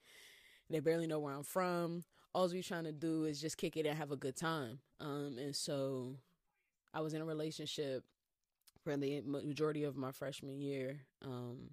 They 0.69 0.79
barely 0.79 1.07
know 1.07 1.19
where 1.19 1.33
I'm 1.33 1.43
from. 1.43 2.03
All 2.33 2.49
we 2.49 2.63
trying 2.63 2.85
to 2.85 2.91
do 2.91 3.25
is 3.25 3.39
just 3.39 3.57
kick 3.57 3.77
it 3.77 3.85
and 3.85 3.97
have 3.97 4.11
a 4.11 4.17
good 4.17 4.35
time. 4.35 4.79
Um, 4.99 5.37
and 5.39 5.55
so 5.55 6.15
I 6.93 7.01
was 7.01 7.13
in 7.13 7.21
a 7.21 7.25
relationship 7.25 8.03
for 8.83 8.97
the 8.97 9.21
majority 9.21 9.83
of 9.83 9.95
my 9.95 10.11
freshman 10.11 10.59
year. 10.59 11.01
Um, 11.23 11.69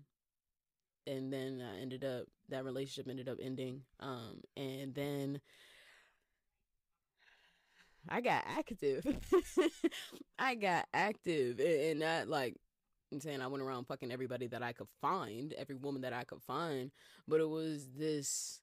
and 1.06 1.32
then 1.32 1.62
I 1.62 1.80
ended 1.80 2.04
up 2.04 2.26
that 2.50 2.64
relationship 2.64 3.08
ended 3.10 3.28
up 3.28 3.38
ending. 3.40 3.82
Um, 4.00 4.42
and 4.56 4.94
then 4.94 5.40
I 8.08 8.20
got 8.20 8.44
active. 8.46 9.04
I 10.38 10.54
got 10.54 10.87
active, 10.92 11.60
and 11.60 12.00
not 12.00 12.28
like 12.28 12.56
I'm 13.12 13.20
saying 13.20 13.42
I 13.42 13.48
went 13.48 13.62
around 13.62 13.86
fucking 13.86 14.12
everybody 14.12 14.46
that 14.48 14.62
I 14.62 14.72
could 14.72 14.88
find, 15.00 15.52
every 15.54 15.74
woman 15.74 16.02
that 16.02 16.12
I 16.12 16.24
could 16.24 16.42
find, 16.42 16.90
but 17.26 17.40
it 17.40 17.48
was 17.48 17.88
this 17.96 18.60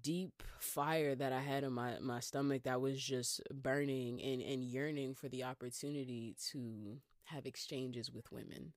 deep 0.00 0.42
fire 0.58 1.14
that 1.14 1.32
I 1.32 1.40
had 1.40 1.64
in 1.64 1.72
my, 1.72 1.98
my 2.00 2.20
stomach 2.20 2.62
that 2.64 2.80
was 2.80 3.02
just 3.02 3.40
burning 3.52 4.20
and, 4.22 4.42
and 4.42 4.64
yearning 4.64 5.14
for 5.14 5.28
the 5.28 5.44
opportunity 5.44 6.34
to 6.50 6.98
have 7.24 7.46
exchanges 7.46 8.10
with 8.10 8.30
women. 8.32 8.72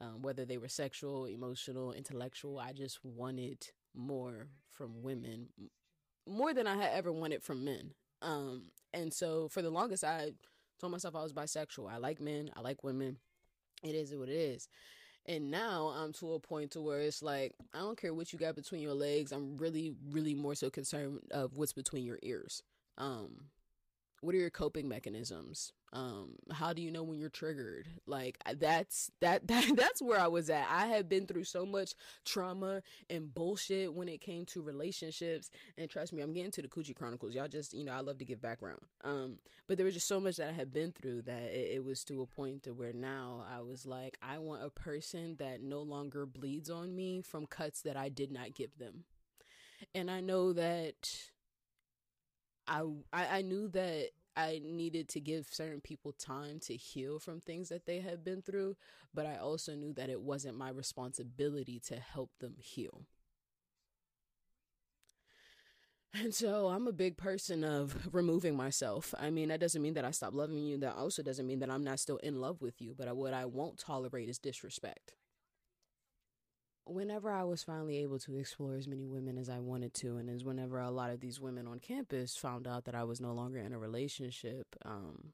Um, 0.00 0.22
whether 0.22 0.46
they 0.46 0.56
were 0.56 0.68
sexual, 0.68 1.26
emotional, 1.26 1.92
intellectual, 1.92 2.58
I 2.58 2.72
just 2.72 3.04
wanted 3.04 3.66
more 3.94 4.48
from 4.70 5.02
women, 5.02 5.48
more 6.26 6.54
than 6.54 6.66
I 6.66 6.76
had 6.76 6.92
ever 6.94 7.12
wanted 7.12 7.42
from 7.42 7.64
men. 7.64 7.92
Um, 8.22 8.70
and 8.94 9.12
so 9.12 9.48
for 9.48 9.60
the 9.60 9.70
longest, 9.70 10.04
I 10.04 10.30
told 10.80 10.92
myself 10.92 11.14
I 11.14 11.22
was 11.22 11.34
bisexual. 11.34 11.90
I 11.90 11.98
like 11.98 12.20
men, 12.20 12.50
I 12.56 12.60
like 12.60 12.82
women. 12.82 13.18
It 13.82 13.94
is 13.94 14.14
what 14.14 14.28
it 14.28 14.34
is. 14.34 14.68
And 15.26 15.50
now 15.50 15.92
I'm 15.96 16.12
to 16.14 16.32
a 16.32 16.40
point 16.40 16.72
to 16.72 16.80
where 16.80 17.00
it's 17.00 17.22
like 17.22 17.54
I 17.74 17.78
don't 17.80 18.00
care 18.00 18.14
what 18.14 18.32
you 18.32 18.38
got 18.38 18.54
between 18.54 18.82
your 18.82 18.94
legs. 18.94 19.32
I'm 19.32 19.56
really, 19.58 19.94
really 20.10 20.34
more 20.34 20.54
so 20.54 20.70
concerned 20.70 21.20
of 21.30 21.56
what's 21.56 21.72
between 21.72 22.04
your 22.04 22.18
ears. 22.22 22.62
Um, 22.98 23.46
what 24.22 24.34
are 24.34 24.38
your 24.38 24.50
coping 24.50 24.88
mechanisms? 24.88 25.72
Um 25.92 26.36
how 26.52 26.72
do 26.72 26.82
you 26.82 26.90
know 26.90 27.02
when 27.02 27.18
you're 27.18 27.28
triggered? 27.28 27.88
Like 28.06 28.38
that's 28.58 29.10
that, 29.20 29.46
that 29.48 29.72
that's 29.76 30.00
where 30.00 30.20
i 30.20 30.28
was 30.28 30.50
at. 30.50 30.66
I 30.70 30.86
had 30.86 31.08
been 31.08 31.26
through 31.26 31.44
so 31.44 31.66
much 31.66 31.94
trauma 32.24 32.82
and 33.08 33.32
bullshit 33.34 33.92
when 33.92 34.08
it 34.08 34.20
came 34.20 34.44
to 34.46 34.62
relationships. 34.62 35.50
And 35.76 35.90
trust 35.90 36.12
me 36.12 36.22
i'm 36.22 36.32
getting 36.32 36.52
to 36.52 36.62
the 36.62 36.68
coochie 36.68 36.94
chronicles. 36.94 37.34
Y'all 37.34 37.48
just 37.48 37.74
you 37.74 37.84
know 37.84 37.92
i 37.92 38.00
love 38.00 38.18
to 38.18 38.24
give 38.24 38.40
background. 38.40 38.80
Um 39.04 39.38
but 39.66 39.76
there 39.76 39.84
was 39.84 39.94
just 39.94 40.08
so 40.08 40.20
much 40.20 40.36
that 40.36 40.48
i 40.48 40.52
had 40.52 40.72
been 40.72 40.92
through 40.92 41.22
that 41.22 41.42
it, 41.42 41.76
it 41.76 41.84
was 41.84 42.04
to 42.04 42.22
a 42.22 42.26
point 42.26 42.62
to 42.64 42.72
where 42.72 42.92
now 42.92 43.44
i 43.50 43.60
was 43.60 43.86
like 43.86 44.18
i 44.22 44.38
want 44.38 44.64
a 44.64 44.70
person 44.70 45.36
that 45.38 45.62
no 45.62 45.80
longer 45.80 46.26
bleeds 46.26 46.70
on 46.70 46.94
me 46.94 47.22
from 47.22 47.46
cuts 47.46 47.82
that 47.82 47.96
i 47.96 48.08
did 48.08 48.30
not 48.30 48.54
give 48.54 48.78
them. 48.78 49.04
And 49.94 50.10
i 50.10 50.20
know 50.20 50.52
that 50.52 51.08
I, 52.66 52.82
I, 53.12 53.38
I 53.38 53.42
knew 53.42 53.68
that 53.68 54.10
I 54.36 54.60
needed 54.64 55.08
to 55.10 55.20
give 55.20 55.48
certain 55.50 55.80
people 55.80 56.12
time 56.12 56.60
to 56.60 56.76
heal 56.76 57.18
from 57.18 57.40
things 57.40 57.68
that 57.68 57.86
they 57.86 58.00
had 58.00 58.24
been 58.24 58.42
through, 58.42 58.76
but 59.12 59.26
I 59.26 59.36
also 59.36 59.74
knew 59.74 59.92
that 59.94 60.10
it 60.10 60.20
wasn't 60.20 60.56
my 60.56 60.70
responsibility 60.70 61.80
to 61.86 61.96
help 61.96 62.30
them 62.38 62.56
heal. 62.58 63.06
And 66.12 66.34
so 66.34 66.68
I'm 66.68 66.88
a 66.88 66.92
big 66.92 67.16
person 67.16 67.62
of 67.62 68.08
removing 68.12 68.56
myself. 68.56 69.14
I 69.18 69.30
mean, 69.30 69.48
that 69.48 69.60
doesn't 69.60 69.80
mean 69.80 69.94
that 69.94 70.04
I 70.04 70.10
stop 70.10 70.34
loving 70.34 70.58
you. 70.58 70.76
That 70.78 70.96
also 70.96 71.22
doesn't 71.22 71.46
mean 71.46 71.60
that 71.60 71.70
I'm 71.70 71.84
not 71.84 72.00
still 72.00 72.16
in 72.18 72.40
love 72.40 72.60
with 72.60 72.80
you. 72.80 72.94
But 72.98 73.14
what 73.16 73.32
I 73.32 73.44
won't 73.44 73.78
tolerate 73.78 74.28
is 74.28 74.38
disrespect 74.38 75.14
whenever 76.92 77.30
I 77.30 77.44
was 77.44 77.62
finally 77.62 77.98
able 77.98 78.18
to 78.20 78.36
explore 78.36 78.74
as 78.74 78.88
many 78.88 79.06
women 79.06 79.38
as 79.38 79.48
I 79.48 79.58
wanted 79.58 79.94
to, 79.94 80.16
and 80.16 80.28
as 80.28 80.44
whenever 80.44 80.78
a 80.78 80.90
lot 80.90 81.10
of 81.10 81.20
these 81.20 81.40
women 81.40 81.66
on 81.66 81.78
campus 81.78 82.36
found 82.36 82.66
out 82.66 82.84
that 82.84 82.94
I 82.94 83.04
was 83.04 83.20
no 83.20 83.32
longer 83.32 83.58
in 83.58 83.72
a 83.72 83.78
relationship, 83.78 84.66
um, 84.84 85.32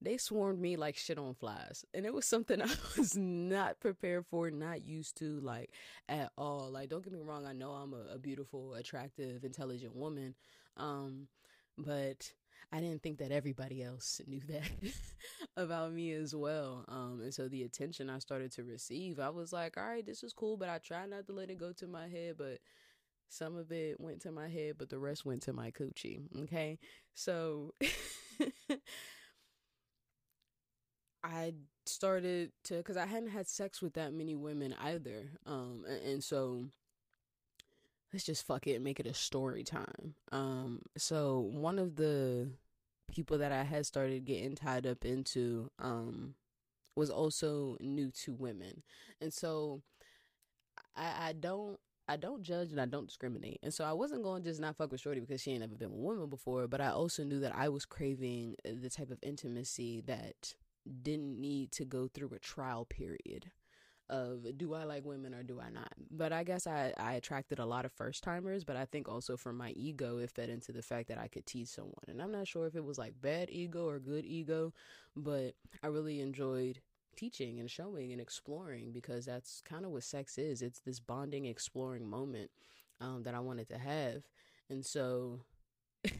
they 0.00 0.16
swarmed 0.16 0.60
me 0.60 0.76
like 0.76 0.96
shit 0.96 1.18
on 1.18 1.34
flies. 1.34 1.84
And 1.94 2.04
it 2.04 2.12
was 2.12 2.26
something 2.26 2.60
I 2.62 2.70
was 2.96 3.16
not 3.16 3.80
prepared 3.80 4.26
for, 4.26 4.50
not 4.50 4.84
used 4.84 5.16
to, 5.18 5.40
like 5.40 5.70
at 6.08 6.30
all. 6.36 6.70
Like, 6.70 6.88
don't 6.88 7.04
get 7.04 7.12
me 7.12 7.20
wrong, 7.22 7.46
I 7.46 7.52
know 7.52 7.70
I'm 7.70 7.94
a, 7.94 8.14
a 8.14 8.18
beautiful, 8.18 8.74
attractive, 8.74 9.44
intelligent 9.44 9.94
woman. 9.94 10.34
Um, 10.76 11.28
but 11.78 12.32
I 12.70 12.80
didn't 12.80 13.02
think 13.02 13.18
that 13.18 13.32
everybody 13.32 13.82
else 13.82 14.20
knew 14.26 14.40
that 14.48 14.70
about 15.56 15.92
me 15.92 16.12
as 16.12 16.34
well. 16.34 16.84
Um, 16.88 17.20
and 17.22 17.34
so 17.34 17.48
the 17.48 17.62
attention 17.64 18.10
I 18.10 18.18
started 18.18 18.52
to 18.52 18.64
receive, 18.64 19.18
I 19.18 19.30
was 19.30 19.52
like, 19.52 19.76
all 19.76 19.84
right, 19.84 20.04
this 20.04 20.22
is 20.22 20.32
cool, 20.32 20.56
but 20.56 20.68
I 20.68 20.78
try 20.78 21.06
not 21.06 21.26
to 21.26 21.32
let 21.32 21.50
it 21.50 21.58
go 21.58 21.72
to 21.72 21.86
my 21.86 22.08
head, 22.08 22.36
but 22.38 22.58
some 23.28 23.56
of 23.56 23.72
it 23.72 23.98
went 23.98 24.20
to 24.22 24.32
my 24.32 24.48
head, 24.48 24.76
but 24.78 24.90
the 24.90 24.98
rest 24.98 25.24
went 25.24 25.42
to 25.42 25.52
my 25.52 25.70
coochie. 25.70 26.20
Okay. 26.42 26.78
So 27.14 27.74
I 31.24 31.54
started 31.86 32.52
to, 32.64 32.76
because 32.76 32.96
I 32.96 33.06
hadn't 33.06 33.30
had 33.30 33.48
sex 33.48 33.80
with 33.80 33.94
that 33.94 34.12
many 34.12 34.34
women 34.34 34.74
either. 34.80 35.30
Um, 35.46 35.84
and, 35.88 36.02
and 36.04 36.24
so 36.24 36.66
let's 38.12 38.24
just 38.24 38.46
fuck 38.46 38.66
it 38.66 38.74
and 38.74 38.84
make 38.84 39.00
it 39.00 39.06
a 39.06 39.14
story 39.14 39.64
time. 39.64 40.14
Um, 40.30 40.82
so 40.96 41.40
one 41.50 41.78
of 41.78 41.96
the 41.96 42.50
people 43.10 43.38
that 43.38 43.52
I 43.52 43.62
had 43.62 43.86
started 43.86 44.24
getting 44.24 44.54
tied 44.54 44.86
up 44.86 45.04
into 45.04 45.70
um 45.78 46.34
was 46.96 47.10
also 47.10 47.76
new 47.80 48.10
to 48.10 48.32
women. 48.32 48.82
And 49.20 49.32
so 49.32 49.82
I, 50.96 51.28
I 51.28 51.32
don't 51.32 51.78
I 52.08 52.16
don't 52.16 52.42
judge 52.42 52.70
and 52.72 52.80
I 52.80 52.86
don't 52.86 53.06
discriminate. 53.06 53.60
And 53.62 53.72
so 53.72 53.84
I 53.84 53.92
wasn't 53.92 54.24
going 54.24 54.42
to 54.42 54.48
just 54.48 54.60
not 54.60 54.76
fuck 54.76 54.90
with 54.90 55.00
Shorty 55.00 55.20
because 55.20 55.40
she 55.40 55.52
ain't 55.52 55.60
never 55.60 55.76
been 55.76 55.90
with 55.92 56.00
a 56.00 56.02
woman 56.02 56.28
before, 56.28 56.66
but 56.66 56.80
I 56.80 56.88
also 56.88 57.22
knew 57.22 57.40
that 57.40 57.54
I 57.54 57.68
was 57.68 57.86
craving 57.86 58.56
the 58.64 58.90
type 58.90 59.10
of 59.10 59.18
intimacy 59.22 60.02
that 60.06 60.54
didn't 61.02 61.40
need 61.40 61.70
to 61.72 61.84
go 61.84 62.08
through 62.08 62.32
a 62.34 62.38
trial 62.40 62.84
period 62.84 63.52
of 64.12 64.58
do 64.58 64.74
I 64.74 64.84
like 64.84 65.04
women 65.04 65.34
or 65.34 65.42
do 65.42 65.58
I 65.58 65.70
not? 65.70 65.92
But 66.10 66.32
I 66.32 66.44
guess 66.44 66.66
I, 66.66 66.92
I 66.98 67.14
attracted 67.14 67.58
a 67.58 67.66
lot 67.66 67.86
of 67.86 67.92
first 67.92 68.22
timers, 68.22 68.62
but 68.62 68.76
I 68.76 68.84
think 68.84 69.08
also 69.08 69.36
from 69.36 69.56
my 69.56 69.70
ego, 69.70 70.18
it 70.18 70.30
fed 70.30 70.50
into 70.50 70.70
the 70.70 70.82
fact 70.82 71.08
that 71.08 71.18
I 71.18 71.28
could 71.28 71.46
tease 71.46 71.70
someone. 71.70 72.04
And 72.06 72.20
I'm 72.20 72.30
not 72.30 72.46
sure 72.46 72.66
if 72.66 72.76
it 72.76 72.84
was 72.84 72.98
like 72.98 73.20
bad 73.20 73.48
ego 73.50 73.88
or 73.88 73.98
good 73.98 74.26
ego, 74.26 74.74
but 75.16 75.54
I 75.82 75.86
really 75.86 76.20
enjoyed 76.20 76.80
teaching 77.16 77.58
and 77.58 77.70
showing 77.70 78.12
and 78.12 78.20
exploring 78.20 78.92
because 78.92 79.24
that's 79.24 79.62
kind 79.62 79.84
of 79.84 79.90
what 79.90 80.04
sex 80.04 80.36
is. 80.36 80.60
It's 80.60 80.80
this 80.80 81.00
bonding, 81.00 81.46
exploring 81.46 82.08
moment 82.08 82.50
um, 83.00 83.22
that 83.22 83.34
I 83.34 83.40
wanted 83.40 83.68
to 83.70 83.78
have. 83.78 84.22
And 84.70 84.84
so. 84.84 85.40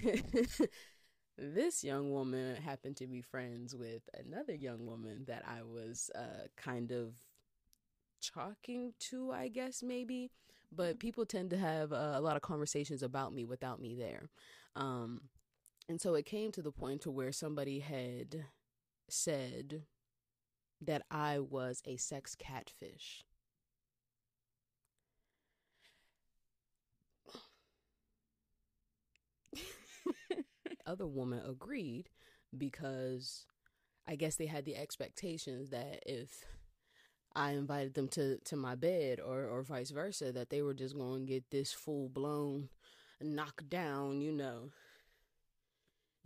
this 1.39 1.83
young 1.83 2.13
woman 2.13 2.57
happened 2.57 2.97
to 2.97 3.07
be 3.07 3.21
friends 3.23 3.75
with 3.75 4.03
another 4.15 4.55
young 4.55 4.87
woman 4.87 5.25
that 5.27 5.43
I 5.47 5.63
was 5.63 6.11
uh, 6.15 6.47
kind 6.57 6.93
of 6.93 7.15
talking 8.23 8.95
to, 9.11 9.33
I 9.33 9.49
guess, 9.49 9.83
maybe. 9.83 10.31
But 10.75 10.99
people 10.99 11.27
tend 11.27 11.51
to 11.51 11.59
have 11.59 11.93
uh, 11.93 12.13
a 12.15 12.21
lot 12.21 12.37
of 12.37 12.43
conversations 12.43 13.03
about 13.03 13.33
me 13.35 13.45
without 13.45 13.81
me 13.81 13.95
there. 13.95 14.31
Um, 14.75 15.23
and 15.89 16.01
so 16.01 16.15
it 16.15 16.25
came 16.25 16.51
to 16.53 16.63
the 16.63 16.73
point 16.73 17.03
to 17.03 17.11
where 17.11 17.33
somebody 17.33 17.81
had 17.81 18.47
said 19.09 19.83
that 20.81 21.03
I 21.11 21.39
was 21.39 21.83
a 21.87 21.97
sex 21.97 22.35
catfish. 22.35 23.25
Other 30.87 31.07
woman 31.07 31.43
agreed 31.47 32.09
because 32.57 33.47
I 34.07 34.17
guess 34.17 34.37
they 34.37 34.47
had 34.47 34.65
the 34.65 34.77
expectations 34.77 35.71
that 35.71 36.03
if 36.07 36.45
I 37.35 37.53
invited 37.53 37.95
them 37.95 38.09
to 38.09 38.39
to 38.39 38.57
my 38.57 38.75
bed 38.75 39.21
or 39.21 39.45
or 39.47 39.63
vice 39.63 39.91
versa 39.91 40.33
that 40.33 40.51
they 40.51 40.63
were 40.63 40.75
just 40.75 40.97
going 40.97 41.27
to 41.27 41.33
get 41.33 41.51
this 41.51 41.73
full 41.73 42.09
blown 42.09 42.69
knock 43.21 43.63
down, 43.69 44.21
you 44.21 44.33
know. 44.33 44.71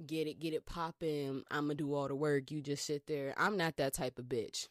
Get 0.04 0.26
it, 0.26 0.40
get 0.40 0.52
it 0.52 0.66
popping. 0.66 1.42
I'm 1.50 1.66
going 1.66 1.78
to 1.78 1.84
do 1.84 1.94
all 1.94 2.08
the 2.08 2.14
work. 2.14 2.50
You 2.50 2.60
just 2.60 2.84
sit 2.84 3.06
there. 3.06 3.34
I'm 3.38 3.56
not 3.56 3.76
that 3.78 3.94
type 3.94 4.18
of 4.18 4.26
bitch. 4.26 4.68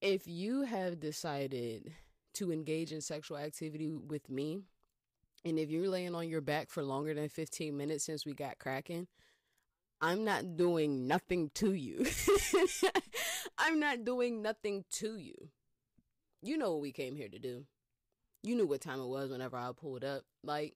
If 0.00 0.26
you 0.26 0.62
have 0.62 1.00
decided 1.00 1.92
to 2.34 2.52
engage 2.52 2.92
in 2.92 3.00
sexual 3.00 3.36
activity 3.36 3.90
with 3.90 4.28
me, 4.30 4.60
and 5.44 5.58
if 5.58 5.70
you're 5.70 5.88
laying 5.88 6.14
on 6.14 6.28
your 6.28 6.40
back 6.40 6.70
for 6.70 6.84
longer 6.84 7.14
than 7.14 7.28
15 7.28 7.76
minutes 7.76 8.04
since 8.04 8.24
we 8.24 8.32
got 8.32 8.58
cracking, 8.58 9.08
I'm 10.02 10.24
not 10.24 10.56
doing 10.56 11.06
nothing 11.06 11.50
to 11.54 11.72
you. 11.74 12.04
I'm 13.58 13.78
not 13.78 14.04
doing 14.04 14.42
nothing 14.42 14.84
to 14.94 15.16
you. 15.16 15.34
You 16.42 16.58
know 16.58 16.72
what 16.72 16.82
we 16.82 16.90
came 16.90 17.14
here 17.14 17.28
to 17.28 17.38
do. 17.38 17.64
You 18.42 18.56
knew 18.56 18.66
what 18.66 18.80
time 18.80 18.98
it 18.98 19.06
was 19.06 19.30
whenever 19.30 19.56
I 19.56 19.70
pulled 19.80 20.02
up. 20.02 20.22
Like, 20.42 20.74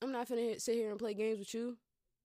I'm 0.00 0.12
not 0.12 0.28
gonna 0.28 0.60
sit 0.60 0.76
here 0.76 0.90
and 0.90 1.00
play 1.00 1.14
games 1.14 1.40
with 1.40 1.52
you. 1.52 1.78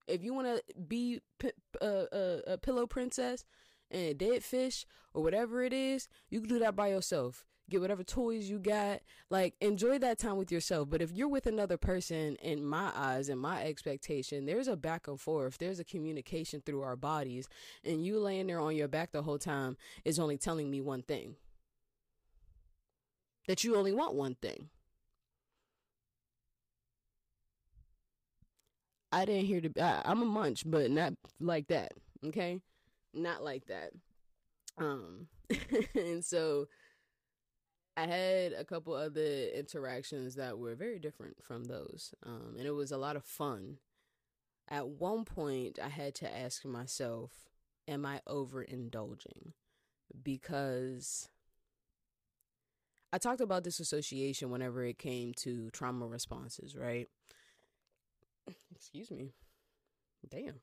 If 0.08 0.24
you 0.24 0.36
want 0.36 0.48
to 0.48 0.62
be 0.80 1.22
p- 1.40 1.52
uh, 1.82 2.06
uh, 2.14 2.42
a 2.46 2.58
pillow 2.60 2.86
princess 2.86 3.44
and 3.90 4.02
a 4.04 4.14
dead 4.14 4.44
fish 4.44 4.86
or 5.16 5.24
whatever 5.24 5.64
it 5.64 5.74
is, 5.74 6.08
you 6.30 6.42
can 6.42 6.50
do 6.50 6.60
that 6.60 6.76
by 6.76 6.90
yourself 6.90 7.44
get 7.74 7.82
whatever 7.82 8.04
toys 8.04 8.50
you 8.50 8.60
got 8.60 9.02
like 9.30 9.56
enjoy 9.60 9.98
that 10.00 10.18
time 10.20 10.38
with 10.38 10.52
yourself 10.52 10.90
but 10.90 11.02
if 11.02 11.12
you're 11.12 11.28
with 11.28 11.46
another 11.46 11.78
person 11.78 12.36
in 12.38 12.66
my 12.66 12.92
eyes 12.96 13.30
and 13.30 13.40
my 13.40 13.64
expectation 13.64 14.46
there's 14.46 14.68
a 14.68 14.76
back 14.76 15.08
and 15.08 15.20
forth 15.20 15.58
there's 15.58 15.80
a 15.80 15.84
communication 15.84 16.62
through 16.66 16.82
our 16.82 16.96
bodies 16.96 17.50
and 17.84 18.06
you 18.06 18.20
laying 18.20 18.48
there 18.48 18.60
on 18.60 18.76
your 18.76 18.88
back 18.88 19.12
the 19.12 19.24
whole 19.24 19.40
time 19.40 19.76
is 20.06 20.20
only 20.20 20.38
telling 20.38 20.70
me 20.70 20.80
one 20.80 21.02
thing 21.02 21.36
that 23.48 23.64
you 23.64 23.76
only 23.76 23.92
want 23.92 24.14
one 24.14 24.36
thing 24.36 24.70
I 29.14 29.26
didn't 29.26 29.46
hear 29.46 29.62
the. 29.62 29.72
I, 29.80 30.02
I'm 30.06 30.24
a 30.24 30.26
munch, 30.26 30.64
but 30.66 30.90
not 30.90 31.14
like 31.40 31.68
that. 31.68 31.92
Okay, 32.26 32.60
not 33.14 33.44
like 33.44 33.68
that. 33.68 33.92
Um, 34.80 35.28
and 35.96 36.26
so 36.26 36.68
I 37.96 38.06
had 38.08 38.54
a 38.54 38.64
couple 38.66 38.94
other 38.94 39.48
interactions 39.56 40.36
that 40.36 40.58
were 40.58 40.76
very 40.76 41.00
different 41.00 41.44
from 41.44 41.66
those. 41.66 42.14
Um, 42.26 42.56
and 42.58 42.66
it 42.66 42.72
was 42.72 42.92
a 42.92 42.98
lot 42.98 43.16
of 43.16 43.24
fun. 43.24 43.78
At 44.68 44.88
one 44.88 45.26
point, 45.26 45.78
I 45.84 45.90
had 45.90 46.16
to 46.16 46.38
ask 46.38 46.66
myself, 46.66 47.32
am 47.88 48.06
I 48.06 48.22
overindulging? 48.28 49.54
Because 50.24 51.30
I 53.12 53.20
talked 53.20 53.42
about 53.42 53.64
disassociation 53.64 54.50
whenever 54.50 54.84
it 54.84 54.98
came 54.98 55.34
to 55.38 55.70
trauma 55.70 56.08
responses, 56.08 56.76
right? 56.76 57.08
Excuse 58.76 59.12
me. 59.12 59.34
Damn. 60.28 60.62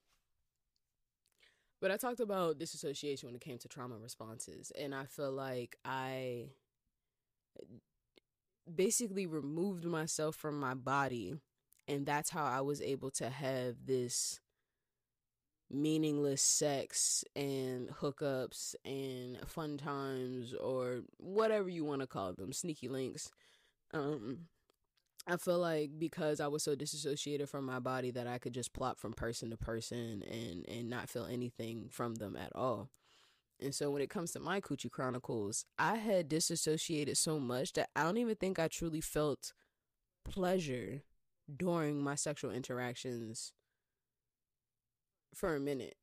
But 1.81 1.91
I 1.91 1.97
talked 1.97 2.21
about 2.21 2.59
disassociation 2.59 3.29
when 3.29 3.37
it 3.37 3.41
came 3.41 3.59
to 3.59 3.69
trauma 3.69 3.97
responses. 3.97 4.73
And 4.79 4.95
I 4.95 5.05
feel 5.05 5.33
like 5.33 5.77
I 5.85 6.51
basically 8.73 9.27
removed 9.27 9.85
myself 9.85 10.37
from 10.37 10.59
my 10.59 10.75
body 10.75 11.35
and 11.89 12.07
that's 12.07 12.31
how 12.31 12.45
I 12.45 12.61
was 12.61 12.81
able 12.81 13.11
to 13.13 13.29
have 13.29 13.87
this 13.87 14.41
meaningless 15.71 16.43
sex 16.43 17.25
and 17.37 17.89
hookups 17.89 18.75
and 18.85 19.39
fun 19.47 19.77
times 19.77 20.53
or 20.55 21.01
whatever 21.19 21.69
you 21.69 21.85
want 21.85 22.01
to 22.01 22.07
call 22.07 22.33
them 22.33 22.53
sneaky 22.53 22.89
links 22.89 23.31
um 23.95 24.47
I 25.27 25.37
feel 25.37 25.59
like 25.59 25.91
because 25.99 26.41
I 26.41 26.49
was 26.49 26.63
so 26.63 26.75
disassociated 26.75 27.49
from 27.49 27.65
my 27.67 27.79
body 27.79 28.11
that 28.13 28.27
I 28.27 28.39
could 28.39 28.55
just 28.55 28.73
plop 28.73 28.99
from 28.99 29.13
person 29.13 29.51
to 29.51 29.57
person 29.57 30.23
and 30.23 30.67
and 30.69 30.89
not 30.89 31.09
feel 31.11 31.27
anything 31.27 31.89
from 31.91 32.15
them 32.15 32.37
at 32.37 32.53
all. 32.55 32.89
And 33.63 33.75
so 33.75 33.91
when 33.91 34.03
it 34.03 34.11
comes 34.11 34.33
to 34.33 34.41
my 34.41 34.61
Coochie 34.61 34.91
Chronicles, 34.91 35.65
I 35.79 35.97
had 35.97 36.29
disassociated 36.29 37.17
so 37.17 37.39
much 37.39 37.75
that 37.75 37.91
I 37.95 38.05
don't 38.05 38.17
even 38.17 38.37
think 38.37 38.59
I 38.59 38.69
truly 38.69 39.01
felt 39.01 39.53
pleasure 40.25 41.03
during 41.55 42.03
my 42.03 42.15
sexual 42.15 42.51
interactions 42.51 43.53
for 45.35 45.55
a 45.55 45.61
minute. 45.61 45.97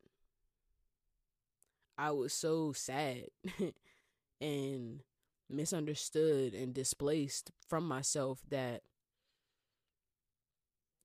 I 1.97 2.11
was 2.11 2.33
so 2.33 2.73
sad 2.73 3.27
and 4.41 5.01
misunderstood 5.49 6.53
and 6.53 6.73
displaced 6.73 7.51
from 7.67 7.87
myself 7.87 8.41
that 8.49 8.83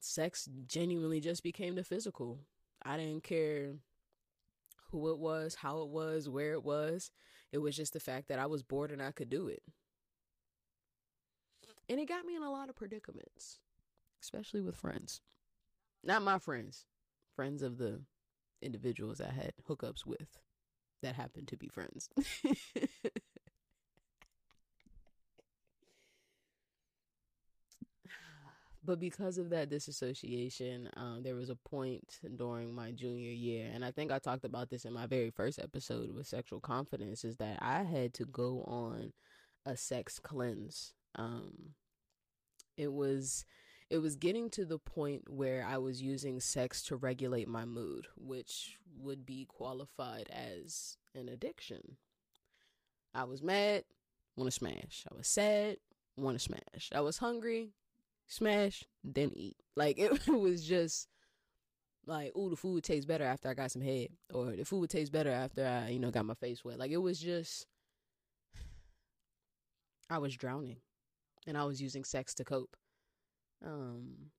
sex 0.00 0.48
genuinely 0.66 1.20
just 1.20 1.42
became 1.42 1.76
the 1.76 1.84
physical. 1.84 2.40
I 2.82 2.96
didn't 2.96 3.22
care 3.22 3.76
who 4.92 5.10
it 5.10 5.18
was, 5.18 5.56
how 5.56 5.80
it 5.80 5.88
was, 5.88 6.28
where 6.28 6.52
it 6.52 6.62
was. 6.62 7.10
It 7.50 7.58
was 7.58 7.74
just 7.76 7.94
the 7.94 8.00
fact 8.00 8.28
that 8.28 8.38
I 8.38 8.46
was 8.46 8.62
bored 8.62 8.92
and 8.92 9.02
I 9.02 9.10
could 9.10 9.28
do 9.28 9.48
it. 9.48 9.62
And 11.88 11.98
it 11.98 12.08
got 12.08 12.24
me 12.24 12.36
in 12.36 12.42
a 12.42 12.50
lot 12.50 12.68
of 12.68 12.76
predicaments, 12.76 13.58
especially 14.22 14.60
with 14.60 14.76
friends. 14.76 15.20
Not 16.04 16.22
my 16.22 16.38
friends, 16.38 16.86
friends 17.34 17.62
of 17.62 17.78
the 17.78 18.02
individuals 18.60 19.20
I 19.20 19.30
had 19.32 19.52
hookups 19.68 20.06
with 20.06 20.38
that 21.02 21.16
happened 21.16 21.48
to 21.48 21.56
be 21.56 21.68
friends. 21.68 22.08
but 28.84 28.98
because 28.98 29.38
of 29.38 29.50
that 29.50 29.68
disassociation, 29.68 30.90
um, 30.96 31.22
there 31.22 31.36
was 31.36 31.50
a 31.50 31.56
point 31.56 32.18
during 32.36 32.74
my 32.74 32.90
junior 32.90 33.30
year, 33.30 33.70
and 33.72 33.84
I 33.84 33.92
think 33.92 34.10
I 34.10 34.18
talked 34.18 34.44
about 34.44 34.70
this 34.70 34.84
in 34.84 34.92
my 34.92 35.06
very 35.06 35.30
first 35.30 35.60
episode 35.60 36.12
with 36.12 36.26
sexual 36.26 36.60
confidence, 36.60 37.24
is 37.24 37.36
that 37.36 37.58
I 37.60 37.84
had 37.84 38.12
to 38.14 38.24
go 38.24 38.62
on 38.62 39.12
a 39.64 39.76
sex 39.76 40.18
cleanse. 40.18 40.94
Um, 41.14 41.74
it 42.76 42.92
was 42.92 43.44
it 43.88 43.98
was 43.98 44.16
getting 44.16 44.48
to 44.50 44.64
the 44.64 44.78
point 44.78 45.28
where 45.28 45.64
I 45.68 45.76
was 45.76 46.00
using 46.00 46.40
sex 46.40 46.82
to 46.84 46.96
regulate 46.96 47.46
my 47.46 47.66
mood, 47.66 48.06
which 48.16 48.78
would 48.96 49.26
be 49.26 49.44
qualified 49.44 50.28
as 50.30 50.96
an 51.14 51.28
addiction. 51.28 51.98
I 53.14 53.24
was 53.24 53.42
mad, 53.42 53.84
want 54.34 54.50
to 54.50 54.58
smash. 54.58 55.04
I 55.10 55.14
was 55.14 55.28
sad, 55.28 55.76
want 56.16 56.38
to 56.38 56.42
smash. 56.42 56.90
I 56.94 57.00
was 57.02 57.18
hungry, 57.18 57.74
smash, 58.26 58.84
then 59.04 59.30
eat. 59.34 59.56
Like 59.74 59.98
it, 59.98 60.28
was 60.28 60.62
just 60.68 61.08
like, 62.06 62.32
oh, 62.36 62.50
the 62.50 62.56
food 62.56 62.84
tastes 62.84 63.06
better 63.06 63.24
after 63.24 63.48
I 63.48 63.54
got 63.54 63.70
some 63.70 63.80
head, 63.80 64.08
or 64.34 64.54
the 64.54 64.66
food 64.66 64.90
tastes 64.90 65.08
better 65.08 65.30
after 65.30 65.66
I, 65.66 65.88
you 65.88 65.98
know, 65.98 66.10
got 66.10 66.26
my 66.26 66.34
face 66.34 66.62
wet. 66.62 66.78
Like 66.78 66.90
it 66.90 66.98
was 66.98 67.18
just, 67.18 67.66
I 70.10 70.18
was 70.18 70.36
drowning, 70.36 70.76
and 71.46 71.56
I 71.56 71.64
was 71.64 71.80
using 71.80 72.04
sex 72.04 72.34
to 72.34 72.44
cope. 72.44 72.76
Um, 73.64 74.30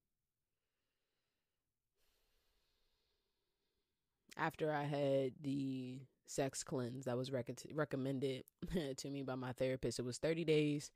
after 4.38 4.72
I 4.72 4.84
had 4.84 5.34
the 5.41 6.00
sex 6.26 6.63
cleanse 6.63 7.06
that 7.06 7.17
was 7.17 7.32
rec- 7.32 7.50
recommended 7.74 8.43
to 8.98 9.10
me 9.10 9.24
by 9.24 9.36
my 9.36 9.54
therapist, 9.54 10.00
it 10.00 10.06
was 10.06 10.17
30 10.17 10.43
days, 10.46 10.91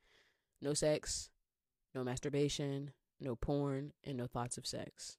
no 0.61 0.73
sex, 0.73 1.29
no 1.97 2.03
masturbation, 2.03 2.91
no 3.19 3.35
porn, 3.35 3.91
and 4.03 4.17
no 4.17 4.27
thoughts 4.27 4.59
of 4.59 4.67
sex. 4.67 5.17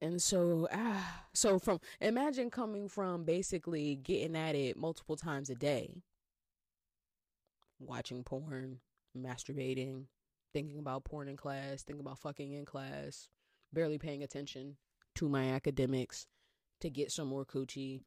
And 0.00 0.22
so, 0.22 0.66
ah, 0.72 1.24
so 1.34 1.58
from 1.58 1.78
imagine 2.00 2.48
coming 2.50 2.88
from 2.88 3.24
basically 3.24 3.96
getting 3.96 4.34
at 4.34 4.54
it 4.54 4.78
multiple 4.78 5.16
times 5.16 5.50
a 5.50 5.54
day, 5.54 6.02
watching 7.78 8.24
porn, 8.24 8.78
masturbating, 9.14 10.04
thinking 10.54 10.78
about 10.78 11.04
porn 11.04 11.28
in 11.28 11.36
class, 11.36 11.82
thinking 11.82 12.00
about 12.00 12.18
fucking 12.18 12.52
in 12.52 12.64
class, 12.64 13.28
barely 13.74 13.98
paying 13.98 14.22
attention 14.22 14.78
to 15.16 15.28
my 15.28 15.50
academics 15.50 16.26
to 16.80 16.88
get 16.88 17.12
some 17.12 17.28
more 17.28 17.44
coochie, 17.44 18.00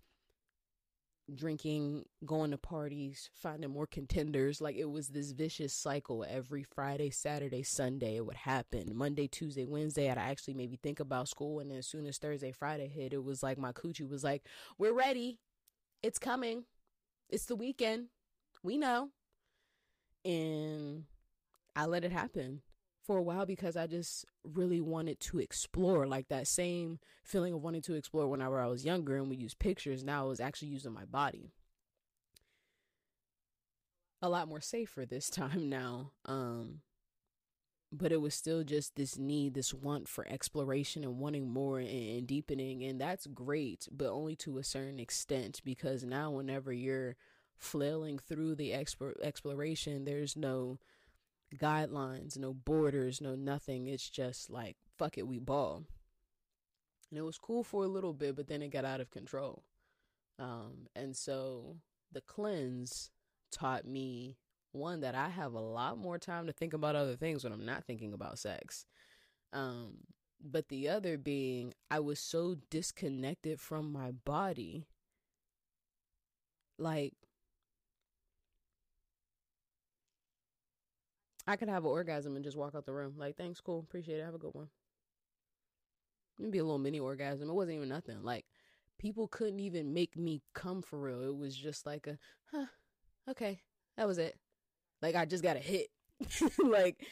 drinking, 1.34 2.06
going 2.26 2.52
to 2.52 2.58
parties, 2.58 3.30
finding 3.34 3.70
more 3.70 3.88
contenders. 3.88 4.62
Like 4.62 4.76
it 4.76 4.90
was 4.90 5.10
this 5.10 5.32
vicious 5.32 5.74
cycle 5.74 6.26
every 6.28 6.64
Friday, 6.64 7.10
Saturday, 7.10 7.64
Sunday. 7.64 8.18
It 8.18 8.26
would 8.26 8.36
happen. 8.36 8.92
Monday, 8.96 9.28
Tuesday, 9.28 9.66
Wednesday, 9.66 10.10
I'd 10.10 10.18
actually 10.18 10.54
maybe 10.54 10.78
think 10.78 11.00
about 11.00 11.30
school. 11.30 11.60
And 11.60 11.72
then 11.72 11.78
as 11.78 11.88
soon 11.88 12.06
as 12.06 12.18
Thursday, 12.18 12.52
Friday 12.52 12.88
hit, 12.88 13.14
it 13.14 13.24
was 13.24 13.44
like 13.44 13.58
my 13.58 13.72
coochie 13.72 14.10
was 14.10 14.24
like, 14.24 14.44
We're 14.78 14.94
ready. 14.94 15.40
It's 16.02 16.20
coming. 16.20 16.66
It's 17.30 17.46
the 17.46 17.56
weekend. 17.56 18.08
We 18.62 18.78
know. 18.78 19.10
And 20.26 21.06
I 21.76 21.86
let 21.86 22.04
it 22.04 22.12
happen 22.12 22.62
for 23.04 23.18
a 23.18 23.24
while 23.24 23.46
because 23.46 23.76
I 23.76 23.88
just 23.88 24.26
really 24.44 24.82
wanted 24.82 25.20
to 25.22 25.40
explore 25.40 26.08
like 26.08 26.30
that 26.30 26.48
same 26.48 27.00
feeling 27.24 27.54
of 27.54 27.62
wanting 27.62 27.82
to 27.84 27.96
explore 27.96 28.28
whenever 28.28 28.60
I 28.60 28.68
was 28.68 28.86
younger 28.86 29.18
and 29.18 29.30
we 29.30 29.36
used 29.36 29.60
pictures. 29.60 30.04
Now 30.04 30.26
I 30.26 30.28
was 30.28 30.40
actually 30.40 30.70
using 30.70 30.94
my 30.94 31.06
body. 31.06 31.52
A 34.22 34.30
lot 34.30 34.48
more 34.48 34.62
safer 34.62 35.06
this 35.06 35.30
time 35.30 35.70
now. 35.70 36.12
Um, 36.26 36.80
but 37.92 38.12
it 38.12 38.22
was 38.22 38.34
still 38.34 38.64
just 38.64 38.96
this 38.96 39.20
need, 39.20 39.54
this 39.54 39.74
want 39.74 40.08
for 40.08 40.28
exploration 40.28 41.04
and 41.04 41.20
wanting 41.20 41.48
more 41.48 41.78
and, 41.78 41.90
and 41.90 42.28
deepening. 42.28 42.84
And 42.84 43.00
that's 43.00 43.28
great, 43.28 43.88
but 43.92 44.10
only 44.10 44.36
to 44.38 44.58
a 44.58 44.64
certain 44.64 45.00
extent 45.00 45.62
because 45.64 46.04
now, 46.04 46.32
whenever 46.32 46.74
you're 46.74 47.16
flailing 47.56 48.18
through 48.18 48.56
the 48.56 48.72
exp- 48.72 49.22
exploration, 49.22 50.06
there's 50.06 50.36
no 50.36 50.80
guidelines, 51.58 52.38
no 52.38 52.54
borders, 52.54 53.22
no 53.22 53.36
nothing. 53.36 53.88
It's 53.88 54.10
just 54.10 54.50
like, 54.50 54.78
fuck 54.98 55.18
it, 55.18 55.28
we 55.28 55.40
ball. 55.40 55.84
And 57.10 57.18
it 57.18 57.24
was 57.24 57.38
cool 57.38 57.64
for 57.64 57.84
a 57.84 57.88
little 57.88 58.14
bit, 58.14 58.36
but 58.36 58.48
then 58.48 58.62
it 58.62 58.70
got 58.70 58.86
out 58.86 59.02
of 59.02 59.12
control. 59.12 59.64
Um, 60.40 60.88
and 60.96 61.16
so 61.16 61.78
the 62.12 62.22
cleanse 62.22 63.12
taught 63.52 63.86
me 63.86 64.38
one 64.72 65.02
that 65.02 65.14
I 65.16 65.30
have 65.30 65.54
a 65.54 65.60
lot 65.60 65.98
more 65.98 66.18
time 66.18 66.48
to 66.48 66.54
think 66.54 66.74
about 66.74 66.96
other 66.96 67.16
things 67.16 67.44
when 67.44 67.54
I'm 67.54 67.66
not 67.66 67.86
thinking 67.86 68.14
about 68.14 68.40
sex. 68.40 68.86
Um, 69.52 69.98
but 70.44 70.70
the 70.70 70.90
other 70.90 71.18
being 71.18 71.74
I 71.90 72.00
was 72.00 72.20
so 72.20 72.58
disconnected 72.70 73.60
from 73.60 73.92
my 73.92 74.12
body. 74.12 74.88
Like 76.80 77.14
I 81.46 81.56
could 81.56 81.70
have 81.70 81.84
an 81.84 81.90
orgasm 81.92 82.36
and 82.36 82.44
just 82.44 82.58
walk 82.58 82.76
out 82.76 82.86
the 82.86 82.94
room. 82.94 83.16
Like, 83.18 83.36
thanks, 83.36 83.60
cool, 83.60 83.80
appreciate 83.80 84.20
it, 84.20 84.26
have 84.26 84.36
a 84.36 84.40
good 84.40 84.54
one. 84.54 84.70
Maybe 86.40 86.58
a 86.58 86.64
little 86.64 86.80
mini 86.80 87.00
orgasm. 87.00 87.50
It 87.50 87.54
wasn't 87.54 87.78
even 87.78 87.90
nothing. 87.90 88.24
Like 88.24 88.46
people 88.98 89.28
couldn't 89.28 89.60
even 89.60 89.94
make 89.94 90.18
me 90.18 90.42
come 90.54 90.82
for 90.82 91.00
real. 91.00 91.22
It 91.22 91.38
was 91.38 91.56
just 91.56 91.86
like 91.86 92.08
a, 92.08 92.18
huh, 92.52 92.66
okay, 93.30 93.62
that 93.98 94.08
was 94.08 94.18
it. 94.18 94.38
Like 95.02 95.16
I 95.16 95.26
just 95.26 95.44
got 95.44 95.58
a 95.58 95.60
hit. 95.60 95.90
like 96.64 97.06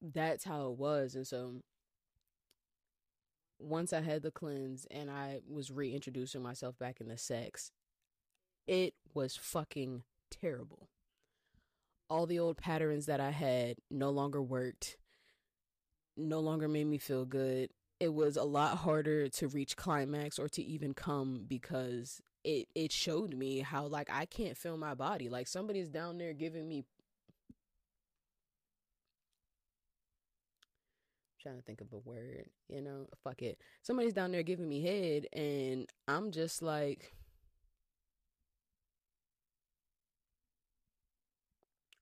that's 0.00 0.44
how 0.44 0.70
it 0.70 0.78
was. 0.78 1.14
And 1.14 1.26
so 1.26 1.62
once 3.58 3.92
I 3.92 4.00
had 4.00 4.22
the 4.22 4.30
cleanse 4.30 4.86
and 4.90 5.10
I 5.10 5.40
was 5.48 5.70
reintroducing 5.70 6.42
myself 6.42 6.78
back 6.78 7.00
into 7.00 7.16
sex, 7.16 7.70
it 8.66 8.94
was 9.12 9.36
fucking 9.36 10.02
terrible. 10.30 10.88
All 12.10 12.26
the 12.26 12.38
old 12.38 12.56
patterns 12.56 13.06
that 13.06 13.20
I 13.20 13.30
had 13.30 13.76
no 13.90 14.10
longer 14.10 14.42
worked, 14.42 14.96
no 16.16 16.40
longer 16.40 16.68
made 16.68 16.86
me 16.86 16.98
feel 16.98 17.24
good 17.24 17.70
it 18.00 18.12
was 18.12 18.36
a 18.36 18.44
lot 18.44 18.78
harder 18.78 19.28
to 19.28 19.48
reach 19.48 19.76
climax 19.76 20.38
or 20.38 20.48
to 20.48 20.62
even 20.62 20.94
come 20.94 21.44
because 21.48 22.20
it 22.44 22.68
it 22.74 22.92
showed 22.92 23.34
me 23.34 23.60
how 23.60 23.86
like 23.86 24.10
I 24.12 24.26
can't 24.26 24.56
feel 24.56 24.76
my 24.76 24.94
body. 24.94 25.28
Like 25.28 25.48
somebody's 25.48 25.88
down 25.88 26.18
there 26.18 26.32
giving 26.32 26.68
me 26.68 26.84
trying 31.40 31.56
to 31.56 31.62
think 31.62 31.80
of 31.80 31.92
a 31.92 31.98
word, 31.98 32.46
you 32.68 32.80
know, 32.80 33.06
fuck 33.22 33.42
it. 33.42 33.58
Somebody's 33.82 34.14
down 34.14 34.32
there 34.32 34.42
giving 34.42 34.68
me 34.68 34.82
head 34.82 35.26
and 35.32 35.88
I'm 36.08 36.30
just 36.30 36.62
like 36.62 37.14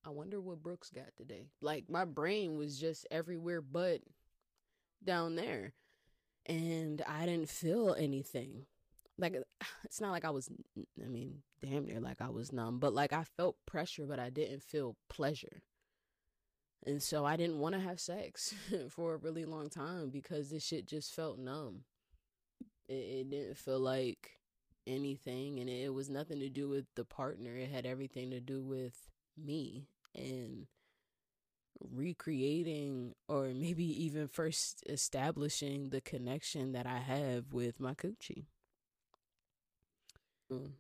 I 0.05 0.11
wonder 0.11 0.41
what 0.41 0.63
Brooks 0.63 0.91
got 0.91 1.15
today. 1.17 1.47
Like 1.61 1.89
my 1.89 2.05
brain 2.05 2.59
was 2.59 2.79
just 2.79 3.07
everywhere 3.11 3.61
but 3.61 4.01
down 5.05 5.37
there 5.37 5.75
and 6.47 7.03
I 7.07 7.27
didn't 7.27 7.49
feel 7.49 7.95
anything. 7.99 8.67
Like 9.19 9.37
it's 9.85 10.01
not 10.01 10.11
like 10.11 10.25
I 10.25 10.31
was 10.31 10.51
I 11.03 11.09
mean, 11.09 11.43
damn 11.61 11.87
near 11.87 12.01
like 12.01 12.21
I 12.21 12.31
was 12.31 12.53
numb, 12.53 12.81
but 12.81 12.93
like 12.93 13.13
I 13.13 13.25
felt 13.37 13.57
pressure 13.67 14.07
but 14.07 14.19
I 14.19 14.31
didn't 14.31 14.63
feel 14.63 14.97
pleasure. 15.09 15.63
And 16.85 17.01
so 17.01 17.25
I 17.25 17.37
didn't 17.37 17.61
want 17.61 17.77
to 17.77 17.81
have 17.81 18.01
sex 18.01 18.55
for 18.89 19.15
a 19.15 19.19
really 19.19 19.45
long 19.45 19.71
time 19.71 20.11
because 20.11 20.51
this 20.51 20.67
shit 20.67 20.87
just 20.87 21.15
felt 21.15 21.39
numb. 21.39 21.85
It, 22.89 22.95
it 22.95 23.31
didn't 23.31 23.57
feel 23.57 23.79
like 23.79 24.41
anything 24.85 25.61
and 25.61 25.71
it, 25.71 25.85
it 25.85 25.95
was 25.95 26.11
nothing 26.11 26.41
to 26.41 26.49
do 26.49 26.69
with 26.69 26.87
the 26.97 27.05
partner. 27.05 27.55
It 27.57 27.71
had 27.71 27.87
everything 27.87 28.31
to 28.31 28.41
do 28.41 28.65
with 28.65 29.12
me 29.37 29.87
and 30.15 30.67
recreating 31.91 33.15
or 33.29 33.49
maybe 33.49 33.85
even 34.05 34.29
first 34.29 34.85
establishing 34.89 35.91
the 35.91 36.01
connection 36.01 36.73
that 36.73 36.87
I 36.87 36.99
have 36.99 37.53
with 37.53 37.81
my 37.81 37.95
coochie. 37.95 38.45
Mm. 40.53 40.73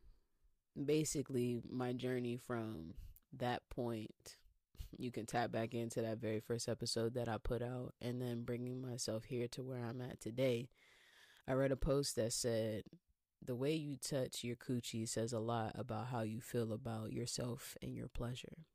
Basically, 0.84 1.60
my 1.70 1.92
journey 1.92 2.36
from 2.36 2.94
that 3.38 3.62
point, 3.68 4.36
you 4.96 5.10
can 5.10 5.26
tap 5.26 5.50
back 5.50 5.74
into 5.74 6.02
that 6.02 6.18
very 6.18 6.40
first 6.40 6.68
episode 6.68 7.14
that 7.14 7.28
I 7.28 7.38
put 7.38 7.62
out, 7.62 7.94
and 8.00 8.20
then 8.20 8.42
bringing 8.42 8.80
myself 8.80 9.24
here 9.24 9.48
to 9.48 9.62
where 9.62 9.84
I'm 9.84 10.00
at 10.00 10.20
today. 10.20 10.68
I 11.48 11.54
read 11.54 11.72
a 11.72 11.76
post 11.76 12.16
that 12.16 12.32
said, 12.32 12.84
The 13.44 13.54
way 13.56 13.74
you 13.74 13.96
touch 13.96 14.44
your 14.44 14.56
coochie 14.56 15.08
says 15.08 15.32
a 15.32 15.40
lot 15.40 15.72
about 15.74 16.08
how 16.08 16.20
you 16.20 16.40
feel 16.40 16.72
about 16.72 17.12
yourself 17.12 17.76
and 17.82 17.96
your 17.96 18.08
pleasure. 18.08 18.66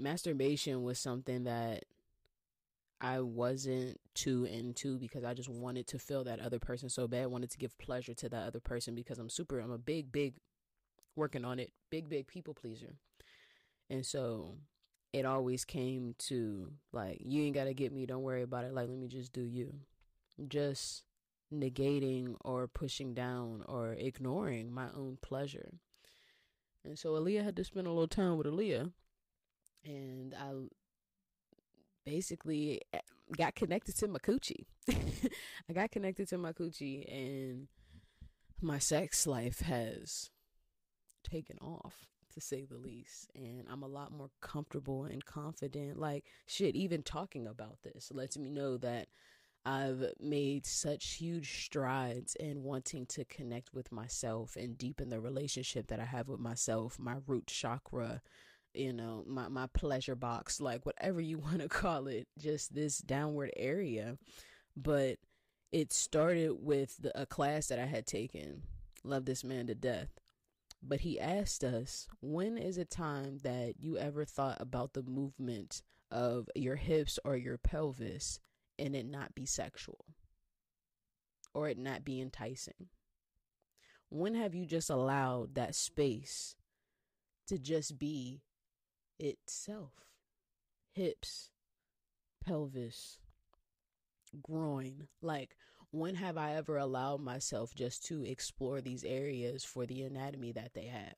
masturbation 0.00 0.82
was 0.82 0.98
something 0.98 1.44
that 1.44 1.84
I 3.00 3.20
wasn't 3.20 3.98
too 4.14 4.44
into 4.44 4.98
because 4.98 5.24
I 5.24 5.34
just 5.34 5.48
wanted 5.48 5.86
to 5.88 5.98
feel 5.98 6.24
that 6.24 6.40
other 6.40 6.58
person 6.58 6.88
so 6.88 7.08
bad, 7.08 7.28
wanted 7.28 7.50
to 7.50 7.58
give 7.58 7.78
pleasure 7.78 8.14
to 8.14 8.28
that 8.28 8.46
other 8.46 8.60
person 8.60 8.94
because 8.94 9.18
I'm 9.18 9.30
super, 9.30 9.58
I'm 9.58 9.70
a 9.70 9.78
big, 9.78 10.12
big, 10.12 10.34
working 11.16 11.44
on 11.44 11.58
it, 11.58 11.72
big, 11.90 12.08
big 12.08 12.26
people 12.26 12.54
pleaser. 12.54 12.96
And 13.88 14.04
so 14.04 14.56
it 15.12 15.24
always 15.24 15.64
came 15.64 16.14
to 16.18 16.72
like, 16.92 17.18
you 17.24 17.42
ain't 17.42 17.54
got 17.54 17.64
to 17.64 17.74
get 17.74 17.92
me, 17.92 18.06
don't 18.06 18.22
worry 18.22 18.42
about 18.42 18.64
it. 18.64 18.74
Like, 18.74 18.88
let 18.88 18.98
me 18.98 19.08
just 19.08 19.32
do 19.32 19.42
you. 19.42 19.74
Just 20.48 21.04
negating 21.52 22.36
or 22.40 22.68
pushing 22.68 23.14
down 23.14 23.64
or 23.68 23.92
ignoring 23.92 24.72
my 24.72 24.86
own 24.94 25.18
pleasure. 25.20 25.72
And 26.84 26.98
so 26.98 27.12
Aaliyah 27.12 27.44
had 27.44 27.56
to 27.56 27.64
spend 27.64 27.86
a 27.86 27.90
little 27.90 28.08
time 28.08 28.36
with 28.36 28.46
Aaliyah 28.46 28.92
and 29.84 30.34
I 30.34 30.52
basically 32.04 32.82
eh, 32.92 33.00
got 33.36 33.54
connected 33.54 33.96
to 33.98 34.08
my 34.08 34.18
coochie. 34.18 34.66
I 35.68 35.72
got 35.72 35.90
connected 35.90 36.28
to 36.28 36.38
my 36.38 36.52
coochie, 36.52 37.04
and 37.12 37.68
my 38.60 38.78
sex 38.78 39.26
life 39.26 39.60
has 39.60 40.30
taken 41.22 41.58
off 41.58 42.06
to 42.34 42.40
say 42.40 42.64
the 42.64 42.76
least 42.76 43.28
and 43.34 43.64
i'm 43.68 43.82
a 43.82 43.88
lot 43.88 44.12
more 44.12 44.30
comfortable 44.40 45.04
and 45.04 45.24
confident 45.24 45.98
like 45.98 46.24
shit 46.46 46.76
even 46.76 47.02
talking 47.02 47.46
about 47.46 47.78
this 47.82 48.12
lets 48.14 48.38
me 48.38 48.48
know 48.48 48.76
that 48.76 49.08
i've 49.66 50.04
made 50.20 50.64
such 50.64 51.14
huge 51.14 51.64
strides 51.64 52.34
in 52.36 52.62
wanting 52.62 53.04
to 53.06 53.24
connect 53.26 53.74
with 53.74 53.92
myself 53.92 54.56
and 54.56 54.78
deepen 54.78 55.08
the 55.08 55.20
relationship 55.20 55.86
that 55.88 56.00
i 56.00 56.04
have 56.04 56.28
with 56.28 56.40
myself 56.40 56.98
my 56.98 57.16
root 57.26 57.46
chakra 57.46 58.22
you 58.74 58.92
know 58.92 59.24
my 59.26 59.48
my 59.48 59.66
pleasure 59.66 60.14
box 60.14 60.60
like 60.60 60.86
whatever 60.86 61.20
you 61.20 61.38
want 61.38 61.60
to 61.60 61.68
call 61.68 62.06
it 62.06 62.28
just 62.38 62.74
this 62.74 62.98
downward 62.98 63.52
area. 63.56 64.16
But 64.76 65.18
it 65.72 65.92
started 65.92 66.52
with 66.60 66.96
the, 66.98 67.20
a 67.20 67.26
class 67.26 67.68
that 67.68 67.78
I 67.78 67.86
had 67.86 68.06
taken 68.06 68.62
love 69.04 69.24
this 69.24 69.44
man 69.44 69.66
to 69.66 69.74
death. 69.74 70.08
But 70.82 71.00
he 71.00 71.20
asked 71.20 71.64
us 71.64 72.06
when 72.20 72.56
is 72.56 72.78
a 72.78 72.84
time 72.84 73.38
that 73.42 73.74
you 73.78 73.98
ever 73.98 74.24
thought 74.24 74.58
about 74.60 74.94
the 74.94 75.02
movement 75.02 75.82
of 76.10 76.48
your 76.54 76.76
hips 76.76 77.18
or 77.24 77.36
your 77.36 77.58
pelvis 77.58 78.40
and 78.80 78.96
it 78.96 79.06
not 79.06 79.34
be 79.34 79.46
sexual 79.46 80.04
or 81.54 81.68
it 81.68 81.78
not 81.78 82.04
be 82.04 82.20
enticing 82.20 82.88
when 84.08 84.34
have 84.34 84.54
you 84.54 84.66
just 84.66 84.90
allowed 84.90 85.54
that 85.54 85.74
space 85.74 86.56
to 87.46 87.58
just 87.58 87.98
be 87.98 88.42
itself 89.18 89.92
hips, 90.92 91.50
pelvis, 92.44 93.18
groin. 94.42 95.08
Like, 95.22 95.56
when 95.92 96.14
have 96.16 96.36
I 96.36 96.54
ever 96.54 96.76
allowed 96.76 97.20
myself 97.20 97.74
just 97.74 98.04
to 98.06 98.24
explore 98.24 98.80
these 98.80 99.04
areas 99.04 99.64
for 99.64 99.86
the 99.86 100.02
anatomy 100.02 100.52
that 100.52 100.74
they 100.74 100.86
have? 100.86 101.14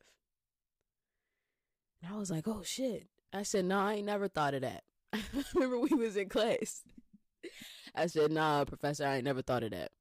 And 2.02 2.12
I 2.12 2.16
was 2.16 2.30
like, 2.30 2.48
oh 2.48 2.62
shit. 2.62 3.08
I 3.32 3.44
said, 3.44 3.64
no, 3.64 3.78
I 3.78 3.94
ain't 3.94 4.06
never 4.06 4.28
thought 4.28 4.54
of 4.54 4.62
that. 4.62 4.84
I 5.12 5.22
remember 5.54 5.78
we 5.78 5.94
was 5.94 6.16
in 6.16 6.28
class. 6.28 6.82
I 7.94 8.06
said, 8.06 8.32
nah, 8.32 8.64
professor, 8.64 9.06
I 9.06 9.16
ain't 9.16 9.24
never 9.24 9.42
thought 9.42 9.62
of 9.64 9.70
that. 9.72 9.92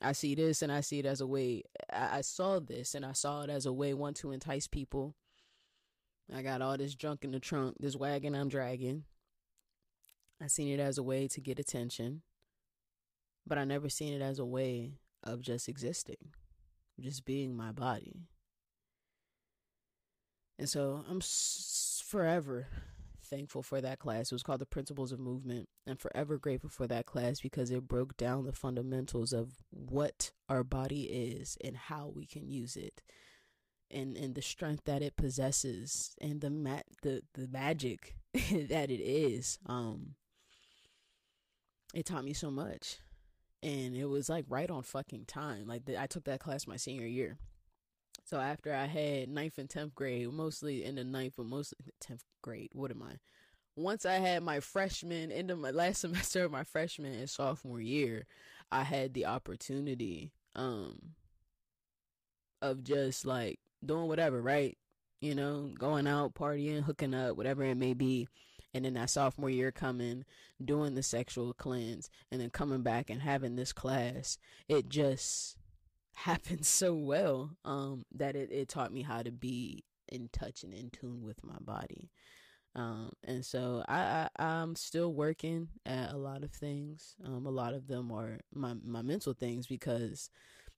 I 0.00 0.12
see 0.12 0.34
this 0.34 0.62
and 0.62 0.72
I 0.72 0.80
see 0.80 0.98
it 0.98 1.06
as 1.06 1.20
a 1.20 1.26
way. 1.26 1.62
I, 1.92 2.22
saw 2.22 2.58
this 2.58 2.94
and 2.94 3.06
I 3.06 3.12
saw 3.12 3.42
it 3.42 3.50
as 3.50 3.66
a 3.66 3.72
way, 3.72 3.94
one, 3.94 4.14
to 4.14 4.32
entice 4.32 4.66
people 4.66 5.14
I 6.34 6.42
got 6.42 6.62
all 6.62 6.76
this 6.76 6.94
junk 6.94 7.24
in 7.24 7.32
the 7.32 7.40
trunk, 7.40 7.76
this 7.78 7.96
wagon 7.96 8.34
I'm 8.34 8.48
dragging. 8.48 9.04
I 10.40 10.46
seen 10.46 10.68
it 10.68 10.80
as 10.80 10.98
a 10.98 11.02
way 11.02 11.28
to 11.28 11.40
get 11.40 11.58
attention, 11.58 12.22
but 13.46 13.58
I 13.58 13.64
never 13.64 13.88
seen 13.88 14.14
it 14.14 14.22
as 14.22 14.38
a 14.38 14.44
way 14.44 14.98
of 15.22 15.40
just 15.40 15.68
existing, 15.68 16.32
just 16.98 17.24
being 17.24 17.54
my 17.54 17.70
body. 17.70 18.28
And 20.58 20.68
so 20.68 21.04
I'm 21.08 21.18
s- 21.18 22.02
forever 22.06 22.66
thankful 23.32 23.62
for 23.62 23.80
that 23.80 23.98
class. 23.98 24.30
It 24.30 24.34
was 24.34 24.42
called 24.42 24.60
The 24.60 24.66
Principles 24.66 25.10
of 25.10 25.18
Movement. 25.18 25.68
and 25.86 25.98
forever 25.98 26.38
grateful 26.38 26.70
for 26.70 26.86
that 26.86 27.06
class 27.06 27.40
because 27.40 27.70
it 27.70 27.88
broke 27.88 28.16
down 28.16 28.44
the 28.44 28.52
fundamentals 28.52 29.32
of 29.32 29.54
what 29.70 30.32
our 30.48 30.62
body 30.62 31.04
is 31.04 31.56
and 31.64 31.76
how 31.76 32.12
we 32.14 32.26
can 32.26 32.46
use 32.48 32.76
it 32.76 33.02
and 33.90 34.16
and 34.16 34.34
the 34.34 34.42
strength 34.42 34.84
that 34.84 35.02
it 35.02 35.16
possesses 35.16 36.14
and 36.20 36.40
the 36.40 36.50
ma- 36.50 36.80
the 37.02 37.22
the 37.34 37.46
magic 37.48 38.16
that 38.34 38.90
it 38.90 39.02
is 39.02 39.58
um 39.66 40.14
it 41.94 42.06
taught 42.06 42.24
me 42.24 42.32
so 42.32 42.50
much. 42.50 42.98
And 43.62 43.94
it 43.94 44.06
was 44.06 44.28
like 44.28 44.44
right 44.48 44.70
on 44.70 44.82
fucking 44.82 45.26
time. 45.26 45.66
Like 45.66 45.84
the, 45.84 46.00
I 46.00 46.06
took 46.06 46.24
that 46.24 46.40
class 46.40 46.66
my 46.66 46.76
senior 46.76 47.06
year. 47.06 47.38
So 48.32 48.40
after 48.40 48.74
I 48.74 48.86
had 48.86 49.28
ninth 49.28 49.58
and 49.58 49.68
tenth 49.68 49.94
grade, 49.94 50.32
mostly 50.32 50.84
in 50.84 50.94
the 50.94 51.04
ninth, 51.04 51.34
but 51.36 51.44
mostly 51.44 51.76
tenth 52.00 52.24
grade. 52.40 52.70
What 52.72 52.90
am 52.90 53.02
I? 53.02 53.16
Once 53.76 54.06
I 54.06 54.14
had 54.14 54.42
my 54.42 54.60
freshman 54.60 55.30
into 55.30 55.54
my 55.54 55.70
last 55.82 56.00
semester 56.00 56.44
of 56.44 56.50
my 56.50 56.64
freshman 56.64 57.12
and 57.12 57.28
sophomore 57.28 57.82
year, 57.82 58.24
I 58.70 58.84
had 58.84 59.12
the 59.12 59.26
opportunity 59.26 60.32
um 60.56 61.10
of 62.62 62.82
just 62.82 63.26
like 63.26 63.58
doing 63.84 64.08
whatever, 64.08 64.40
right? 64.40 64.78
You 65.20 65.34
know, 65.34 65.70
going 65.78 66.06
out, 66.06 66.32
partying, 66.32 66.84
hooking 66.84 67.12
up, 67.12 67.36
whatever 67.36 67.62
it 67.64 67.76
may 67.76 67.92
be. 67.92 68.28
And 68.72 68.86
then 68.86 68.94
that 68.94 69.10
sophomore 69.10 69.50
year 69.50 69.72
coming, 69.72 70.24
doing 70.64 70.94
the 70.94 71.02
sexual 71.02 71.52
cleanse, 71.52 72.08
and 72.30 72.40
then 72.40 72.48
coming 72.48 72.80
back 72.80 73.10
and 73.10 73.20
having 73.20 73.56
this 73.56 73.74
class. 73.74 74.38
It 74.70 74.88
just 74.88 75.58
happened 76.14 76.66
so 76.66 76.94
well 76.94 77.50
um, 77.64 78.04
that 78.14 78.36
it, 78.36 78.50
it 78.52 78.68
taught 78.68 78.92
me 78.92 79.02
how 79.02 79.22
to 79.22 79.32
be 79.32 79.84
in 80.08 80.28
touch 80.32 80.62
and 80.62 80.74
in 80.74 80.90
tune 80.90 81.22
with 81.22 81.42
my 81.44 81.56
body. 81.60 82.10
Um, 82.74 83.12
and 83.24 83.44
so 83.44 83.84
I, 83.86 84.28
I 84.36 84.44
I'm 84.44 84.76
still 84.76 85.12
working 85.12 85.68
at 85.84 86.12
a 86.12 86.16
lot 86.16 86.42
of 86.42 86.52
things. 86.52 87.14
Um, 87.24 87.46
a 87.46 87.50
lot 87.50 87.74
of 87.74 87.86
them 87.86 88.10
are 88.10 88.40
my 88.54 88.74
my 88.82 89.02
mental 89.02 89.34
things 89.34 89.66
because 89.66 90.30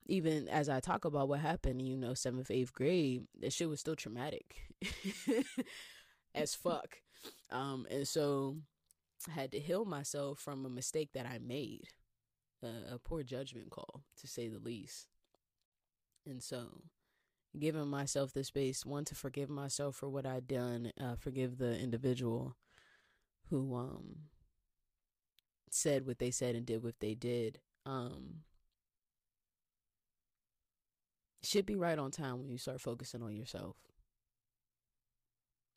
even 0.06 0.48
as 0.48 0.68
I 0.68 0.80
talk 0.80 1.04
about 1.04 1.28
what 1.28 1.40
happened, 1.40 1.82
you 1.82 1.96
know, 1.96 2.14
seventh, 2.14 2.50
eighth 2.50 2.72
grade, 2.72 3.26
that 3.40 3.52
shit 3.52 3.68
was 3.68 3.80
still 3.80 3.96
traumatic 3.96 4.56
as 6.34 6.54
fuck. 6.54 6.98
Um, 7.50 7.86
and 7.90 8.06
so 8.06 8.56
I 9.28 9.32
had 9.32 9.52
to 9.52 9.60
heal 9.60 9.84
myself 9.84 10.40
from 10.40 10.66
a 10.66 10.70
mistake 10.70 11.10
that 11.14 11.26
I 11.26 11.38
made, 11.38 11.88
uh, 12.62 12.94
a 12.94 12.98
poor 12.98 13.22
judgment 13.22 13.70
call, 13.70 14.02
to 14.20 14.26
say 14.26 14.48
the 14.48 14.58
least. 14.58 15.13
And 16.26 16.42
so, 16.42 16.82
giving 17.58 17.88
myself 17.88 18.32
the 18.32 18.44
space, 18.44 18.86
one, 18.86 19.04
to 19.06 19.14
forgive 19.14 19.50
myself 19.50 19.96
for 19.96 20.08
what 20.08 20.26
I'd 20.26 20.48
done, 20.48 20.92
uh, 21.00 21.16
forgive 21.16 21.58
the 21.58 21.78
individual 21.78 22.56
who 23.50 23.74
um 23.76 24.16
said 25.70 26.06
what 26.06 26.18
they 26.18 26.30
said 26.30 26.54
and 26.54 26.64
did 26.66 26.82
what 26.82 27.00
they 27.00 27.14
did. 27.14 27.60
Um, 27.86 28.44
should 31.42 31.66
be 31.66 31.76
right 31.76 31.98
on 31.98 32.10
time 32.10 32.38
when 32.40 32.50
you 32.50 32.58
start 32.58 32.80
focusing 32.80 33.22
on 33.22 33.36
yourself. 33.36 33.76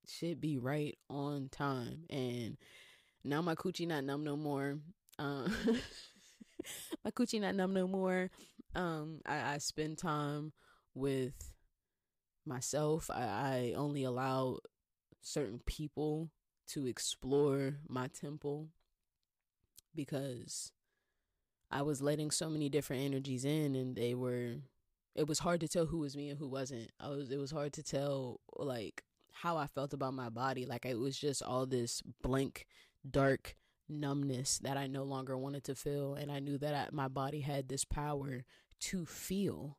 Should 0.08 0.40
be 0.40 0.58
right 0.58 0.98
on 1.10 1.50
time. 1.50 2.06
And 2.10 2.58
now 3.24 3.42
my 3.42 3.56
coochie 3.56 3.88
not 3.88 4.04
numb 4.06 4.24
no 4.24 4.38
more. 4.38 4.80
Um, 5.20 5.54
my 7.06 7.12
coochie 7.12 7.42
not 7.42 7.56
numb 7.56 7.74
no 7.74 7.88
more. 7.88 8.30
Um, 8.78 9.22
I, 9.26 9.56
I 9.56 9.58
spend 9.58 9.98
time 9.98 10.54
with 10.94 11.34
myself. 12.46 13.10
I, 13.14 13.24
I 13.24 13.74
only 13.76 14.04
allow 14.04 14.60
certain 15.22 15.60
people 15.66 16.30
to 16.70 16.86
explore 16.86 17.80
my 17.88 18.08
temple 18.08 18.70
because 19.96 20.72
I 21.72 21.82
was 21.82 22.02
letting 22.02 22.32
so 22.32 22.50
many 22.50 22.70
different 22.70 23.04
energies 23.04 23.44
in 23.44 23.76
and 23.76 23.96
they 23.96 24.14
were 24.14 24.58
it 25.16 25.28
was 25.28 25.40
hard 25.40 25.60
to 25.62 25.68
tell 25.68 25.88
who 25.88 25.98
was 25.98 26.16
me 26.16 26.30
and 26.30 26.38
who 26.38 26.48
wasn't. 26.48 26.92
I 27.00 27.10
was 27.10 27.32
it 27.32 27.40
was 27.40 27.52
hard 27.52 27.74
to 27.74 27.84
tell 27.84 28.40
like 28.56 29.04
how 29.34 29.58
I 29.58 29.66
felt 29.66 29.94
about 29.94 30.14
my 30.14 30.30
body. 30.30 30.66
Like 30.66 30.86
it 30.86 31.00
was 31.00 31.18
just 31.18 31.42
all 31.42 31.66
this 31.66 32.04
blank, 32.22 32.68
dark 33.10 33.56
numbness 33.90 34.60
that 34.60 34.78
I 34.78 34.88
no 34.88 35.04
longer 35.04 35.38
wanted 35.38 35.64
to 35.66 35.76
feel, 35.76 36.14
and 36.14 36.32
I 36.32 36.40
knew 36.40 36.58
that 36.60 36.76
I, 36.76 36.88
my 36.92 37.08
body 37.08 37.42
had 37.42 37.68
this 37.68 37.84
power 37.84 38.46
to 38.82 39.06
feel. 39.06 39.78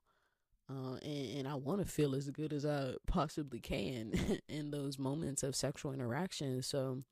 Uh, 0.70 0.96
and, 1.02 1.38
and 1.38 1.48
I 1.48 1.54
want 1.54 1.80
to 1.80 1.90
feel 1.90 2.14
as 2.14 2.28
good 2.30 2.52
as 2.52 2.66
I 2.66 2.94
possibly 3.06 3.60
can 3.60 4.12
in 4.48 4.70
those 4.70 4.98
moments 4.98 5.42
of 5.42 5.56
sexual 5.56 5.92
interaction. 5.92 6.62
So, 6.62 7.04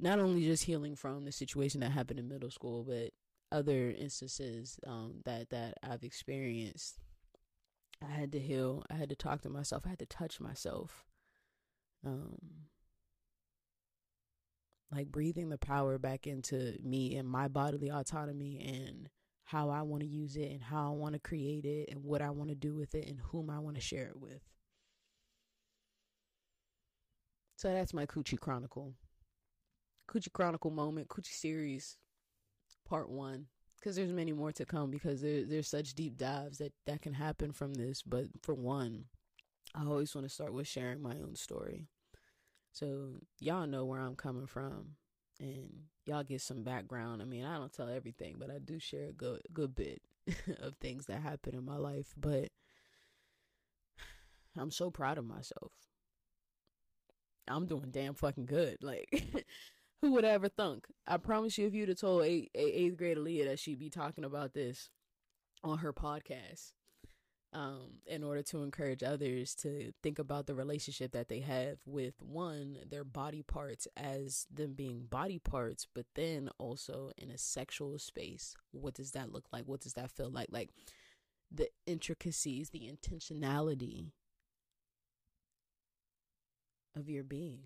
not 0.00 0.18
only 0.18 0.44
just 0.44 0.64
healing 0.64 0.96
from 0.96 1.24
the 1.24 1.32
situation 1.32 1.80
that 1.80 1.92
happened 1.92 2.18
in 2.18 2.28
middle 2.28 2.50
school, 2.50 2.84
but 2.84 3.10
other 3.52 3.90
instances 3.90 4.78
um, 4.86 5.20
that 5.24 5.50
that 5.50 5.74
I've 5.82 6.04
experienced. 6.04 6.98
I 8.02 8.10
had 8.10 8.32
to 8.32 8.38
heal. 8.38 8.84
I 8.90 8.94
had 8.94 9.10
to 9.10 9.16
talk 9.16 9.42
to 9.42 9.50
myself. 9.50 9.82
I 9.84 9.90
had 9.90 9.98
to 9.98 10.06
touch 10.06 10.40
myself. 10.40 11.04
Um, 12.04 12.38
like 14.90 15.12
breathing 15.12 15.50
the 15.50 15.58
power 15.58 15.98
back 15.98 16.26
into 16.26 16.76
me 16.82 17.14
and 17.16 17.28
my 17.28 17.48
bodily 17.48 17.90
autonomy 17.90 18.58
and 18.60 19.10
how 19.50 19.70
I 19.70 19.82
want 19.82 20.02
to 20.02 20.08
use 20.08 20.36
it 20.36 20.50
and 20.52 20.62
how 20.62 20.92
I 20.92 20.94
want 20.94 21.14
to 21.14 21.18
create 21.18 21.64
it 21.64 21.88
and 21.90 22.04
what 22.04 22.22
I 22.22 22.30
want 22.30 22.50
to 22.50 22.54
do 22.54 22.74
with 22.74 22.94
it 22.94 23.08
and 23.08 23.18
whom 23.18 23.50
I 23.50 23.58
want 23.58 23.76
to 23.76 23.82
share 23.82 24.06
it 24.06 24.20
with. 24.20 24.40
So 27.56 27.72
that's 27.72 27.92
my 27.92 28.06
Coochie 28.06 28.38
Chronicle. 28.38 28.94
Coochie 30.08 30.32
Chronicle 30.32 30.70
moment, 30.70 31.08
Coochie 31.08 31.32
series 31.32 31.96
part 32.88 33.08
one 33.10 33.46
because 33.78 33.96
there's 33.96 34.12
many 34.12 34.32
more 34.32 34.52
to 34.52 34.64
come 34.64 34.90
because 34.90 35.22
there, 35.22 35.44
there's 35.44 35.68
such 35.68 35.94
deep 35.94 36.16
dives 36.16 36.58
that 36.58 36.72
that 36.86 37.00
can 37.00 37.14
happen 37.14 37.52
from 37.52 37.72
this 37.74 38.02
but 38.02 38.24
for 38.42 38.54
one 38.54 39.04
i 39.74 39.84
always 39.84 40.14
want 40.14 40.26
to 40.26 40.32
start 40.32 40.52
with 40.52 40.66
sharing 40.66 41.00
my 41.00 41.12
own 41.12 41.36
story 41.36 41.86
so 42.72 43.12
y'all 43.38 43.66
know 43.66 43.84
where 43.84 44.00
i'm 44.00 44.16
coming 44.16 44.46
from 44.46 44.96
and 45.40 45.68
y'all 46.06 46.22
get 46.22 46.40
some 46.40 46.62
background 46.62 47.22
i 47.22 47.24
mean 47.24 47.44
i 47.44 47.56
don't 47.56 47.72
tell 47.72 47.88
everything 47.88 48.36
but 48.38 48.50
i 48.50 48.58
do 48.58 48.78
share 48.78 49.08
a 49.08 49.12
good 49.12 49.40
good 49.52 49.74
bit 49.74 50.02
of 50.60 50.76
things 50.76 51.06
that 51.06 51.20
happen 51.22 51.54
in 51.54 51.64
my 51.64 51.76
life 51.76 52.14
but 52.16 52.48
i'm 54.58 54.70
so 54.70 54.90
proud 54.90 55.18
of 55.18 55.24
myself 55.24 55.72
i'm 57.48 57.66
doing 57.66 57.90
damn 57.90 58.14
fucking 58.14 58.46
good 58.46 58.76
like 58.82 59.44
Who 60.02 60.12
would 60.12 60.24
ever 60.24 60.48
thunk? 60.48 60.86
I 61.06 61.18
promise 61.18 61.58
you, 61.58 61.66
if 61.66 61.74
you'd 61.74 61.90
have 61.90 61.98
told 61.98 62.24
a 62.24 62.48
eighth 62.54 62.96
grade 62.96 63.18
Aaliyah 63.18 63.48
that 63.48 63.58
she'd 63.58 63.78
be 63.78 63.90
talking 63.90 64.24
about 64.24 64.54
this 64.54 64.88
on 65.62 65.78
her 65.78 65.92
podcast, 65.92 66.72
um, 67.52 67.98
in 68.06 68.22
order 68.22 68.42
to 68.42 68.62
encourage 68.62 69.02
others 69.02 69.54
to 69.56 69.92
think 70.02 70.18
about 70.18 70.46
the 70.46 70.54
relationship 70.54 71.12
that 71.12 71.28
they 71.28 71.40
have 71.40 71.78
with 71.84 72.14
one, 72.22 72.78
their 72.88 73.04
body 73.04 73.42
parts 73.42 73.88
as 73.96 74.46
them 74.52 74.74
being 74.74 75.06
body 75.10 75.38
parts, 75.38 75.86
but 75.92 76.06
then 76.14 76.48
also 76.58 77.10
in 77.18 77.30
a 77.30 77.38
sexual 77.38 77.98
space. 77.98 78.54
What 78.70 78.94
does 78.94 79.12
that 79.12 79.32
look 79.32 79.46
like? 79.52 79.64
What 79.64 79.80
does 79.80 79.94
that 79.94 80.10
feel 80.12 80.30
like? 80.30 80.48
Like 80.50 80.70
the 81.50 81.68
intricacies, 81.86 82.70
the 82.70 82.88
intentionality 82.90 84.10
of 86.96 87.08
your 87.08 87.24
being. 87.24 87.62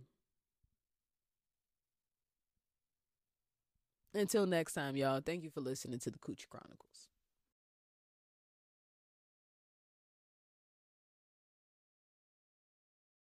Until 4.14 4.46
next 4.46 4.74
time, 4.74 4.96
y'all, 4.96 5.20
thank 5.20 5.42
you 5.42 5.50
for 5.50 5.60
listening 5.60 5.98
to 5.98 6.10
the 6.10 6.18
Coochie 6.18 6.48
Chronicles. 6.48 7.08